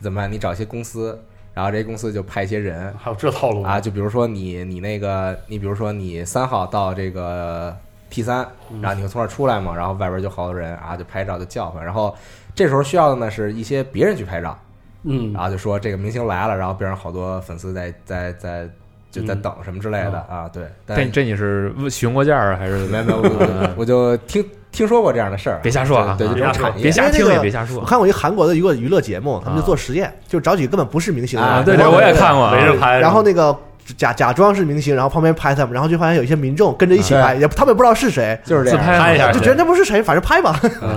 [0.00, 0.30] 怎么办？
[0.30, 1.18] 你找一些公司，
[1.54, 7.74] 然后这些公司就派一些人还有这套路啊，就比如说你你那个，你比如说你三号到这个
[8.10, 8.46] T 三，
[8.82, 12.14] 然后你会从那儿出来嘛，然后外边就好多人啊，就拍照就叫唤，然后
[12.54, 14.58] 这时候需要的呢是一些别人去拍照，
[15.04, 18.68] 嗯然后就说这个明星来了，然后边上好多粉丝在在在
[19.10, 19.42] 就在嗯。
[19.42, 22.78] 等什么之类的啊，对，但这这你是询过价啊，还是？
[22.86, 26.14] 没有 没有，我就听听说过这样的事儿，别瞎说啊。
[26.18, 27.80] 对，对别瞎别瞎听也别瞎说。
[27.80, 33.56] 我看过一个韩国的一个娱乐节目，他们就做实验，就找几个根本不是明星对对，我也看过没人拍，然后那个
[33.96, 38.78] 假假装是明星，然后旁边拍他们，然后就发现有一些民众跟着一起拍，也他们也不知道是谁，就是这样。
[38.78, 40.52] 自拍拍一下就觉得那不是谁，反正拍吧，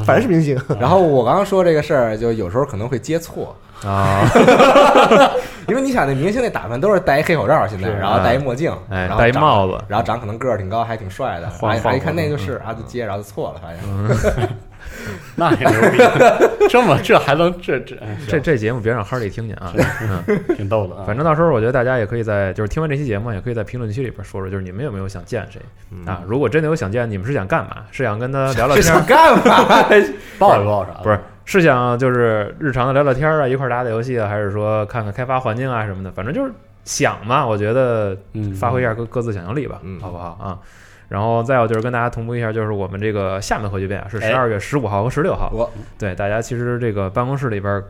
[0.05, 0.59] 反正是明星。
[0.79, 3.55] 然后我刚刚说这个事儿，就有时候可能会接错，
[3.85, 4.27] 啊，
[5.69, 14.49] 因为你想那明星那打扮都是戴一黑口罩，现在然后戴一墨镜，哎戴一然后长帽子然后长可能个儿挺高，还挺帅的，晃然后一看那就是啊，就接，然后就错了，发现
[15.35, 15.97] 那也牛逼，
[16.69, 20.39] 这么这还能这这哎这这节目别让哈利听见啊，嗯。
[20.55, 21.03] 挺逗的啊。
[21.05, 25.61] 反正到时候我觉得大家也可以在，就是听完这期节目，也可以在评论区里边说说，就是你们有没有想见谁
[26.05, 26.21] 啊？
[26.27, 27.83] 如果真的有想见，你们是想干嘛？
[27.91, 29.65] 是想跟他聊聊是天儿，想干嘛？
[30.39, 30.99] 抱一抱啥的？
[31.03, 31.19] 不是？
[31.51, 36.11] 是想就是日常的聊聊天啊，一块儿打打游戏啊，还是说看看开发环境啊什么的？
[36.11, 36.51] 反正就是
[36.85, 40.59] 想嘛，我觉得嗯，发挥一下各各自想象力吧，嗯好不好啊？
[41.07, 45.49] 然后再有就是跟大家同步一下，就是我们这个厦门核聚变啊，是哎十二月十五号和十六号。
[45.51, 47.83] 我对大家其实这个办公室里边儿，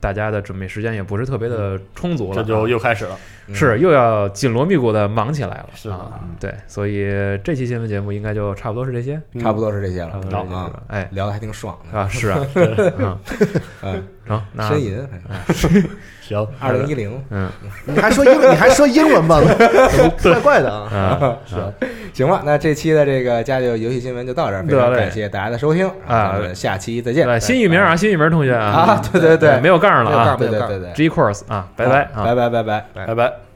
[0.00, 3.16] 大家的准备时间也不是特别的充足了啊，这就又开始了。
[3.52, 3.78] 是。
[3.78, 7.06] 又要紧锣密鼓的忙起来了，是啊，对，所以
[7.44, 10.10] 这期新闻节目应该就差不多是这些，差不多是这些了。
[10.10, 11.08] 啊了，哎。
[11.12, 12.40] 聊的还挺爽的，啊是啊，
[13.82, 15.08] 嗯，嗯，成，那呻吟，
[16.22, 17.50] 行， 二零一零，嗯
[17.86, 19.40] 你还说英，你还说英文吗？
[20.22, 20.88] 怪怪的啊！
[21.20, 21.72] 啊行，
[22.14, 27.26] 行吧，那这期的这个家就游戏新闻就到这儿，非常感谢大家的收听啊咱们下期再见。
[27.26, 28.64] 对，新域名啊，新域名同学啊，
[28.96, 32.84] 啊，对对对，没有杠了啊对对对对，，G course 啊，拜拜啊，拜拜拜拜。
[33.06, 33.49] 拜拜。